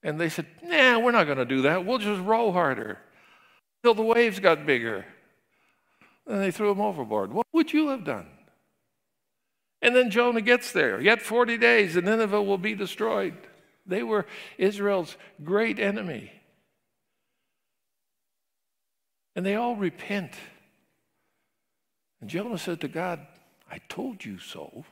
And 0.02 0.20
they 0.20 0.28
said, 0.28 0.46
Nah, 0.62 0.98
we're 1.00 1.12
not 1.12 1.24
going 1.24 1.38
to 1.38 1.44
do 1.44 1.62
that. 1.62 1.84
We'll 1.84 1.98
just 1.98 2.22
row 2.22 2.52
harder 2.52 2.98
till 3.82 3.94
the 3.94 4.02
waves 4.02 4.40
got 4.40 4.64
bigger. 4.64 5.04
And 6.28 6.42
they 6.42 6.50
threw 6.50 6.70
him 6.70 6.80
overboard. 6.80 7.32
What 7.32 7.46
would 7.52 7.72
you 7.72 7.88
have 7.88 8.04
done? 8.04 8.26
And 9.80 9.96
then 9.96 10.10
Jonah 10.10 10.42
gets 10.42 10.72
there. 10.72 11.00
Yet 11.00 11.22
40 11.22 11.56
days 11.56 11.96
and 11.96 12.04
Nineveh 12.04 12.42
will 12.42 12.58
be 12.58 12.74
destroyed. 12.74 13.34
They 13.86 14.02
were 14.02 14.26
Israel's 14.58 15.16
great 15.42 15.78
enemy. 15.78 16.30
And 19.34 19.46
they 19.46 19.54
all 19.54 19.76
repent. 19.76 20.34
And 22.20 22.28
Jonah 22.28 22.58
said 22.58 22.80
to 22.82 22.88
God, 22.88 23.26
I 23.70 23.78
told 23.88 24.24
you 24.24 24.38
so. 24.38 24.84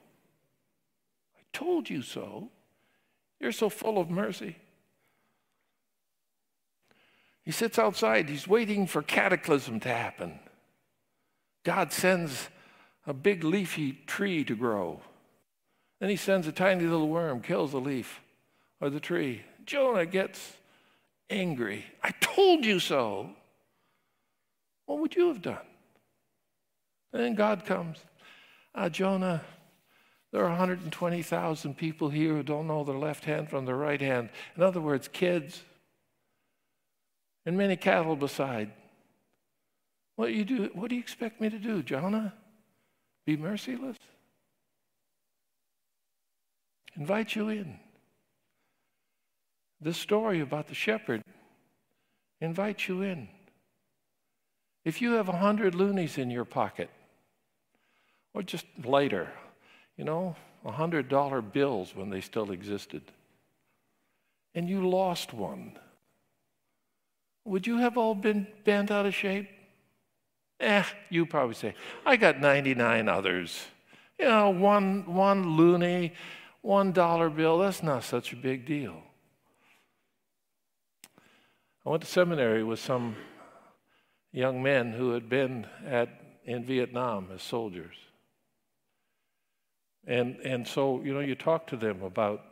I 1.37 1.43
told 1.53 1.91
you 1.91 2.01
so. 2.01 2.49
You're 3.41 3.53
so 3.53 3.69
full 3.69 3.99
of 3.99 4.09
mercy. 4.09 4.57
He 7.43 7.53
sits 7.53 7.79
outside, 7.79 8.29
he's 8.29 8.49
waiting 8.49 8.87
for 8.87 9.03
cataclysm 9.03 9.81
to 9.81 9.89
happen. 9.89 10.41
God 11.67 11.93
sends 11.93 12.49
a 13.09 13.13
big 13.13 13.43
leafy 13.43 13.99
tree 14.07 14.45
to 14.45 14.55
grow. 14.55 15.01
Then 15.99 16.11
he 16.11 16.15
sends 16.15 16.47
a 16.47 16.53
tiny 16.53 16.85
little 16.85 17.09
worm, 17.09 17.41
kills 17.41 17.73
the 17.73 17.81
leaf 17.81 18.21
or 18.81 18.89
the 18.89 19.01
tree. 19.01 19.43
Jonah 19.65 20.07
gets 20.07 20.53
angry. 21.29 21.85
I 22.05 22.13
told 22.21 22.65
you 22.65 22.79
so. 22.79 23.31
What 24.85 25.01
would 25.01 25.17
you 25.17 25.27
have 25.27 25.43
done? 25.43 25.67
And 27.13 27.21
then 27.21 27.35
God 27.35 27.65
comes. 27.65 27.99
Ah, 28.73 28.89
Jonah, 28.89 29.43
there 30.31 30.43
are 30.43 30.51
120,000 30.51 31.77
people 31.77 32.11
here 32.11 32.35
who 32.35 32.45
don't 32.45 32.69
know 32.69 32.85
their 32.85 32.95
left 32.95 33.25
hand 33.25 33.51
from 33.51 33.65
their 33.65 33.75
right 33.75 34.01
hand. 34.01 34.29
In 34.57 34.63
other 34.63 34.81
words, 34.81 35.09
kids, 35.09 35.65
and 37.45 37.59
many 37.59 37.75
cattle 37.75 38.15
beside. 38.15 38.71
What 40.17 40.29
do 40.29 40.33
you 40.33 40.45
do? 40.45 40.71
What 40.73 40.89
do 40.89 40.97
you 40.97 41.01
expect 41.01 41.41
me 41.41 41.51
to 41.51 41.59
do, 41.59 41.83
Jonah? 41.83 42.35
Be 43.27 43.37
merciless? 43.37 43.97
Invite 46.97 47.37
you 47.37 47.51
in. 47.51 47.79
This 49.81 49.99
story 49.99 50.41
about 50.41 50.69
the 50.69 50.75
shepherd 50.75 51.23
invites 52.41 52.89
you 52.89 53.03
in. 53.03 53.29
If 54.85 55.03
you 55.03 55.13
have 55.13 55.29
a 55.29 55.37
hundred 55.37 55.75
loonies 55.75 56.17
in 56.17 56.31
your 56.31 56.45
pocket, 56.45 56.89
or 58.33 58.43
just 58.43 58.67
later, 58.85 59.29
you 59.97 60.05
know, 60.05 60.37
a 60.65 60.73
hundred 60.73 61.09
dollar 61.09 61.43
bills 61.43 61.95
when 61.95 62.09
they 62.09 62.21
still 62.21 62.51
existed, 62.51 63.03
and 64.55 64.69
you 64.69 64.89
lost 64.89 65.35
one, 65.35 65.79
would 67.45 67.67
you 67.67 67.79
have 67.79 67.99
all 67.99 68.15
been 68.15 68.47
bent 68.65 68.91
out 68.91 69.07
of 69.07 69.15
shape? 69.15 69.49
Eh, 70.59 70.85
you 71.11 71.27
probably 71.27 71.55
say, 71.55 71.75
I 72.05 72.17
got 72.17 72.41
99 72.41 73.09
others. 73.09 73.67
You 74.19 74.27
know, 74.27 74.51
one, 74.51 75.05
one 75.15 75.57
loony, 75.57 76.15
one 76.63 76.93
dollar 76.93 77.29
bill, 77.29 77.59
that's 77.59 77.83
not 77.83 78.05
such 78.05 78.33
a 78.33 78.37
big 78.37 78.65
deal. 78.65 79.03
I 81.85 81.91
went 81.91 82.03
to 82.03 82.09
seminary 82.09 82.65
with 82.65 82.81
some 82.81 83.17
young 84.33 84.63
men 84.63 84.93
who 84.93 85.13
had 85.13 85.29
been 85.29 85.67
at, 85.87 86.09
in 86.45 86.65
Vietnam 86.65 87.29
as 87.35 87.43
soldiers. 87.43 87.95
And, 90.07 90.37
and 90.37 90.67
so, 90.67 91.03
you 91.03 91.13
know, 91.13 91.21
you 91.21 91.35
talk 91.35 91.67
to 91.69 91.77
them 91.77 92.03
about 92.03 92.43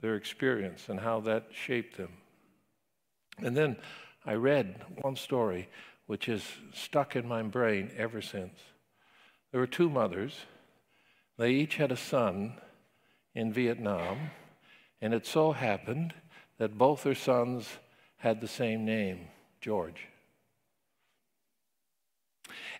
their 0.00 0.14
experience 0.14 0.88
and 0.88 1.00
how 1.00 1.20
that 1.20 1.46
shaped 1.50 1.96
them. 1.96 2.12
And 3.38 3.56
then 3.56 3.76
I 4.24 4.34
read 4.34 4.84
one 5.00 5.16
story 5.16 5.68
which 6.08 6.24
has 6.24 6.42
stuck 6.72 7.14
in 7.14 7.28
my 7.28 7.42
brain 7.42 7.90
ever 7.94 8.22
since. 8.22 8.58
There 9.52 9.60
were 9.60 9.66
two 9.66 9.90
mothers. 9.90 10.34
They 11.36 11.50
each 11.50 11.76
had 11.76 11.92
a 11.92 11.96
son 11.96 12.54
in 13.34 13.52
Vietnam, 13.52 14.30
and 15.02 15.12
it 15.12 15.26
so 15.26 15.52
happened 15.52 16.14
that 16.56 16.78
both 16.78 17.02
their 17.02 17.14
sons 17.14 17.68
had 18.16 18.40
the 18.40 18.48
same 18.48 18.86
name, 18.86 19.28
George. 19.60 20.08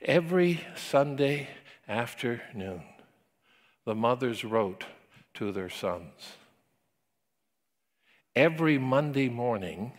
Every 0.01 0.65
Sunday 0.75 1.49
afternoon, 1.87 2.83
the 3.85 3.95
mothers 3.95 4.43
wrote 4.43 4.87
to 5.35 5.53
their 5.53 5.69
sons. 5.69 6.39
Every 8.35 8.79
Monday 8.79 9.29
morning, 9.29 9.93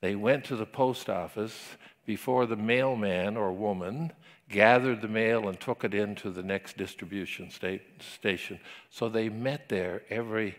they 0.00 0.14
went 0.14 0.44
to 0.46 0.56
the 0.56 0.66
post 0.66 1.10
office 1.10 1.76
before 2.06 2.46
the 2.46 2.56
mailman 2.56 3.36
or 3.36 3.52
woman 3.52 4.12
gathered 4.48 5.00
the 5.00 5.08
mail 5.08 5.48
and 5.48 5.58
took 5.58 5.84
it 5.84 5.94
into 5.94 6.30
the 6.30 6.42
next 6.42 6.76
distribution 6.76 7.50
station. 7.98 8.60
So 8.90 9.08
they 9.08 9.28
met 9.28 9.68
there 9.68 10.02
every 10.10 10.56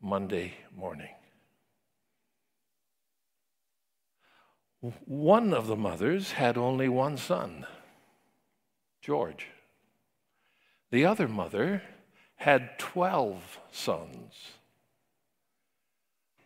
Monday 0.00 0.54
morning. 0.74 1.10
One 4.80 5.52
of 5.52 5.66
the 5.66 5.76
mothers 5.76 6.32
had 6.32 6.56
only 6.56 6.88
one 6.88 7.16
son, 7.16 7.66
George. 9.02 9.48
The 10.90 11.04
other 11.04 11.28
mother 11.28 11.82
had 12.36 12.78
12 12.78 13.58
sons. 13.72 14.34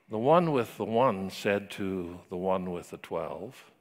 The 0.09 0.18
one 0.18 0.52
with 0.52 0.78
the 0.78 0.85
one 0.85 1.31
said 1.31 1.70
to 1.72 2.20
the 2.31 2.37
one 2.37 2.70
with 2.70 2.90
the 2.90 2.96
12, 2.96 3.71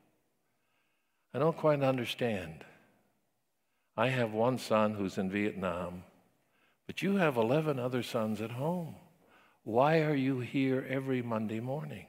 I 1.33 1.39
don't 1.39 1.57
quite 1.57 1.81
understand. 1.81 2.65
I 3.95 4.07
have 4.07 4.33
one 4.33 4.57
son 4.57 4.93
who's 4.93 5.17
in 5.17 5.29
Vietnam, 5.29 6.03
but 6.87 7.01
you 7.01 7.17
have 7.17 7.37
11 7.37 7.79
other 7.79 8.03
sons 8.03 8.41
at 8.41 8.51
home. 8.51 8.95
Why 9.63 10.01
are 10.01 10.15
you 10.15 10.39
here 10.39 10.85
every 10.89 11.21
Monday 11.21 11.59
morning? 11.59 12.07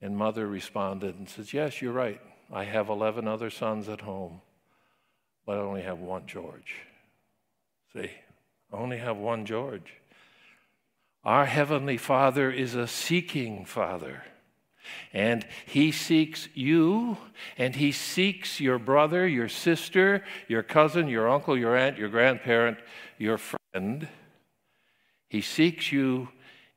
And 0.00 0.16
mother 0.16 0.46
responded 0.46 1.16
and 1.16 1.28
says, 1.28 1.52
Yes, 1.52 1.82
you're 1.82 1.92
right. 1.92 2.20
I 2.52 2.64
have 2.64 2.88
11 2.88 3.26
other 3.26 3.50
sons 3.50 3.88
at 3.88 4.00
home, 4.00 4.40
but 5.44 5.56
I 5.56 5.60
only 5.60 5.82
have 5.82 5.98
one 5.98 6.26
George. 6.26 6.76
See, 7.92 8.10
I 8.72 8.76
only 8.76 8.98
have 8.98 9.16
one 9.16 9.44
George. 9.44 9.94
Our 11.24 11.46
Heavenly 11.46 11.96
Father 11.96 12.50
is 12.50 12.74
a 12.74 12.86
seeking 12.86 13.64
Father. 13.64 14.22
And 15.12 15.46
he 15.66 15.92
seeks 15.92 16.48
you, 16.54 17.16
and 17.56 17.76
he 17.76 17.92
seeks 17.92 18.60
your 18.60 18.78
brother, 18.78 19.26
your 19.26 19.48
sister, 19.48 20.24
your 20.48 20.62
cousin, 20.62 21.08
your 21.08 21.28
uncle, 21.28 21.56
your 21.56 21.76
aunt, 21.76 21.98
your 21.98 22.08
grandparent, 22.08 22.78
your 23.18 23.38
friend. 23.38 24.08
He 25.28 25.40
seeks 25.40 25.92
you 25.92 26.28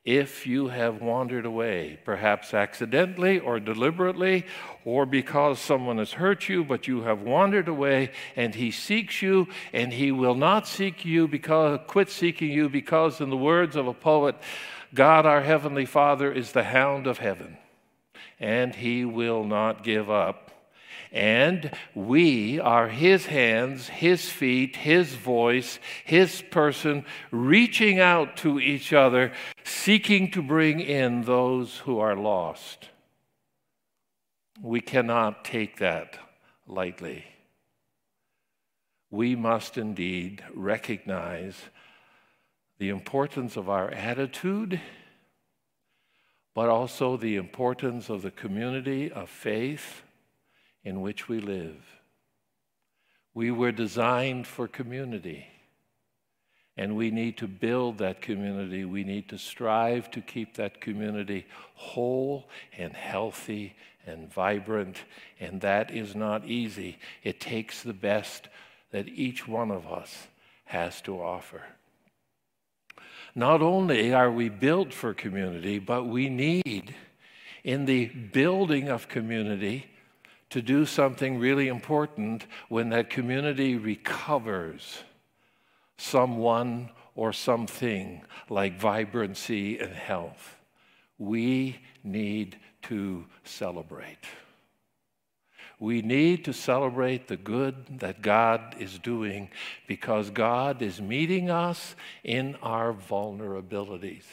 if 0.04 0.48
you 0.48 0.66
have 0.66 1.00
wandered 1.00 1.46
away, 1.46 1.96
perhaps 2.04 2.52
accidentally 2.52 3.38
or 3.38 3.60
deliberately, 3.60 4.44
or 4.84 5.06
because 5.06 5.60
someone 5.60 5.98
has 5.98 6.12
hurt 6.12 6.48
you, 6.48 6.64
but 6.64 6.88
you 6.88 7.02
have 7.02 7.22
wandered 7.22 7.68
away, 7.68 8.10
and 8.34 8.54
he 8.56 8.72
seeks 8.72 9.22
you, 9.22 9.46
and 9.72 9.92
he 9.92 10.10
will 10.10 10.34
not 10.34 10.66
seek 10.66 11.04
you 11.04 11.28
because 11.28 11.78
quit 11.86 12.10
seeking 12.10 12.50
you, 12.50 12.68
because 12.68 13.20
in 13.20 13.30
the 13.30 13.36
words 13.36 13.76
of 13.76 13.86
a 13.86 13.94
poet, 13.94 14.34
God 14.92 15.24
our 15.24 15.42
heavenly 15.42 15.86
Father 15.86 16.32
is 16.32 16.50
the 16.50 16.64
hound 16.64 17.06
of 17.06 17.18
heaven, 17.18 17.56
and 18.42 18.74
he 18.74 19.06
will 19.06 19.44
not 19.44 19.82
give 19.82 20.10
up 20.10 20.52
and 21.12 21.70
we 21.94 22.58
are 22.58 22.88
His 22.88 23.26
hands, 23.26 23.88
His 23.88 24.30
feet, 24.30 24.76
His 24.76 25.14
voice, 25.14 25.78
His 26.04 26.42
person, 26.50 27.04
reaching 27.30 28.00
out 28.00 28.38
to 28.38 28.58
each 28.58 28.94
other, 28.94 29.32
seeking 29.62 30.30
to 30.30 30.42
bring 30.42 30.80
in 30.80 31.22
those 31.22 31.78
who 31.78 31.98
are 31.98 32.16
lost. 32.16 32.88
We 34.60 34.80
cannot 34.80 35.44
take 35.44 35.78
that 35.78 36.18
lightly. 36.66 37.26
We 39.10 39.36
must 39.36 39.76
indeed 39.76 40.42
recognize 40.54 41.56
the 42.78 42.88
importance 42.88 43.58
of 43.58 43.68
our 43.68 43.90
attitude, 43.90 44.80
but 46.54 46.68
also 46.68 47.16
the 47.16 47.36
importance 47.36 48.08
of 48.08 48.22
the 48.22 48.30
community 48.30 49.10
of 49.10 49.28
faith 49.28 50.02
in 50.84 51.00
which 51.00 51.28
we 51.28 51.40
live. 51.40 51.76
We 53.34 53.50
were 53.50 53.72
designed 53.72 54.46
for 54.46 54.68
community, 54.68 55.46
and 56.76 56.96
we 56.96 57.10
need 57.10 57.38
to 57.38 57.46
build 57.46 57.98
that 57.98 58.20
community. 58.20 58.84
We 58.84 59.04
need 59.04 59.28
to 59.30 59.38
strive 59.38 60.10
to 60.10 60.20
keep 60.20 60.56
that 60.56 60.80
community 60.80 61.46
whole 61.74 62.48
and 62.76 62.92
healthy 62.92 63.74
and 64.06 64.30
vibrant, 64.32 64.98
and 65.40 65.60
that 65.62 65.90
is 65.90 66.14
not 66.14 66.44
easy. 66.44 66.98
It 67.22 67.40
takes 67.40 67.82
the 67.82 67.94
best 67.94 68.48
that 68.90 69.08
each 69.08 69.48
one 69.48 69.70
of 69.70 69.86
us 69.86 70.26
has 70.64 71.00
to 71.02 71.22
offer. 71.22 71.62
Not 73.34 73.62
only 73.62 74.12
are 74.12 74.30
we 74.30 74.48
built 74.48 74.92
for 74.92 75.14
community, 75.14 75.78
but 75.78 76.04
we 76.04 76.28
need, 76.28 76.94
in 77.64 77.86
the 77.86 78.06
building 78.06 78.88
of 78.88 79.08
community, 79.08 79.86
to 80.50 80.60
do 80.60 80.84
something 80.84 81.38
really 81.38 81.68
important 81.68 82.46
when 82.68 82.90
that 82.90 83.08
community 83.08 83.76
recovers 83.76 85.02
someone 85.96 86.90
or 87.14 87.32
something 87.32 88.22
like 88.50 88.78
vibrancy 88.78 89.78
and 89.78 89.94
health. 89.94 90.56
We 91.18 91.78
need 92.04 92.58
to 92.82 93.24
celebrate. 93.44 94.26
We 95.78 96.02
need 96.02 96.44
to 96.44 96.52
celebrate 96.52 97.28
the 97.28 97.36
good 97.36 98.00
that 98.00 98.22
God 98.22 98.76
is 98.78 98.98
doing 98.98 99.50
because 99.86 100.30
God 100.30 100.82
is 100.82 101.00
meeting 101.00 101.50
us 101.50 101.94
in 102.22 102.56
our 102.62 102.92
vulnerabilities. 102.92 104.24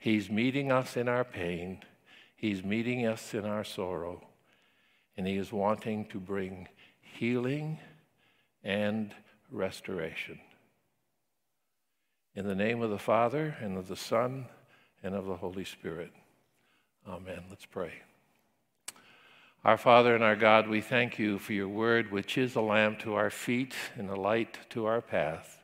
He's 0.00 0.30
meeting 0.30 0.72
us 0.72 0.96
in 0.96 1.08
our 1.08 1.24
pain. 1.24 1.82
He's 2.36 2.62
meeting 2.64 3.06
us 3.06 3.34
in 3.34 3.44
our 3.44 3.64
sorrow 3.64 4.22
and 5.16 5.26
He 5.26 5.36
is 5.36 5.52
wanting 5.52 6.06
to 6.06 6.18
bring 6.18 6.68
healing 7.00 7.78
and 8.62 9.14
restoration. 9.50 10.38
In 12.34 12.46
the 12.46 12.54
name 12.54 12.82
of 12.82 12.90
the 12.90 12.98
Father, 12.98 13.56
and 13.60 13.76
of 13.76 13.86
the 13.86 13.96
Son, 13.96 14.46
and 15.02 15.14
of 15.14 15.26
the 15.26 15.36
Holy 15.36 15.64
Spirit. 15.64 16.12
Amen. 17.06 17.44
Let's 17.48 17.66
pray. 17.66 17.92
Our 19.64 19.78
Father 19.78 20.14
and 20.14 20.22
our 20.22 20.36
God, 20.36 20.68
we 20.68 20.82
thank 20.82 21.18
you 21.18 21.38
for 21.38 21.54
your 21.54 21.68
word, 21.68 22.12
which 22.12 22.36
is 22.36 22.54
a 22.54 22.60
lamp 22.60 22.98
to 22.98 23.14
our 23.14 23.30
feet 23.30 23.74
and 23.96 24.10
a 24.10 24.14
light 24.14 24.58
to 24.70 24.84
our 24.84 25.00
path. 25.00 25.62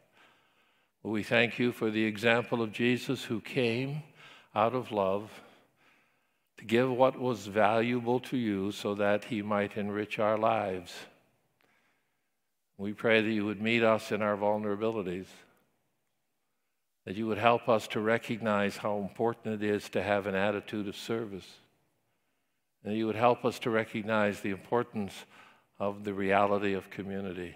We 1.02 1.22
thank 1.22 1.58
you 1.58 1.70
for 1.70 1.90
the 1.90 2.04
example 2.04 2.62
of 2.62 2.72
Jesus 2.72 3.24
who 3.24 3.42
came 3.42 4.02
out 4.54 4.74
of 4.74 4.90
love 4.90 5.30
to 6.56 6.64
give 6.64 6.90
what 6.90 7.20
was 7.20 7.46
valuable 7.46 8.20
to 8.20 8.38
you 8.38 8.72
so 8.72 8.94
that 8.94 9.24
He 9.24 9.42
might 9.42 9.76
enrich 9.76 10.18
our 10.18 10.38
lives. 10.38 10.94
We 12.78 12.94
pray 12.94 13.20
that 13.20 13.30
you 13.30 13.44
would 13.44 13.60
meet 13.60 13.82
us 13.82 14.12
in 14.12 14.22
our 14.22 14.36
vulnerabilities, 14.36 15.28
that 17.04 17.16
you 17.16 17.26
would 17.26 17.36
help 17.36 17.68
us 17.68 17.86
to 17.88 18.00
recognize 18.00 18.78
how 18.78 18.96
important 18.96 19.62
it 19.62 19.62
is 19.62 19.90
to 19.90 20.02
have 20.02 20.26
an 20.26 20.34
attitude 20.34 20.88
of 20.88 20.96
service, 20.96 21.46
that 22.84 22.94
you 22.94 23.06
would 23.06 23.16
help 23.16 23.44
us 23.44 23.58
to 23.60 23.70
recognize 23.70 24.40
the 24.40 24.50
importance 24.50 25.12
of 25.78 26.04
the 26.04 26.14
reality 26.14 26.74
of 26.74 26.90
community. 26.90 27.54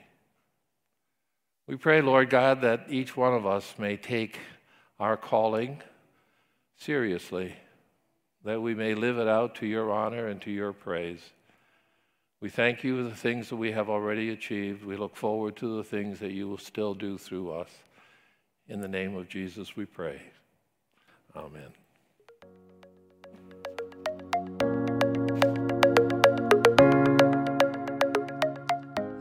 We 1.67 1.77
pray, 1.77 2.03
Lord 2.03 2.31
God, 2.31 2.61
that 2.61 2.87
each 2.89 3.17
one 3.17 3.35
of 3.35 3.47
us 3.47 3.75
may 3.79 3.97
take 3.97 4.39
our 4.99 5.17
calling 5.17 5.83
seriously 6.77 7.55
that 8.45 8.61
we 8.61 8.75
may 8.75 8.95
live 8.95 9.19
it 9.19 9.27
out 9.27 9.55
to 9.57 9.67
your 9.67 9.91
honor 9.91 10.29
and 10.29 10.41
to 10.43 10.51
your 10.51 10.73
praise. 10.73 11.21
We 12.41 12.51
thank 12.51 12.85
you 12.85 12.99
for 12.99 13.09
the 13.09 13.17
things 13.17 13.49
that 13.49 13.57
we 13.57 13.73
have 13.73 13.89
already 13.89 14.31
achieved. 14.31 14.85
We 14.85 14.97
look 14.97 15.17
forward 15.17 15.57
to 15.57 15.79
the 15.79 15.85
things 15.85 16.21
that 16.21 16.33
you 16.33 16.47
will 16.47 16.59
still 16.59 16.95
do 16.95 17.17
through 17.17 17.53
us. 17.53 17.71
In 18.69 18.81
the 18.81 18.89
name 18.89 19.17
of 19.17 19.29
Jesus, 19.29 19.77
we 19.77 19.87
pray. 19.87 20.21
Amen. 21.35 21.84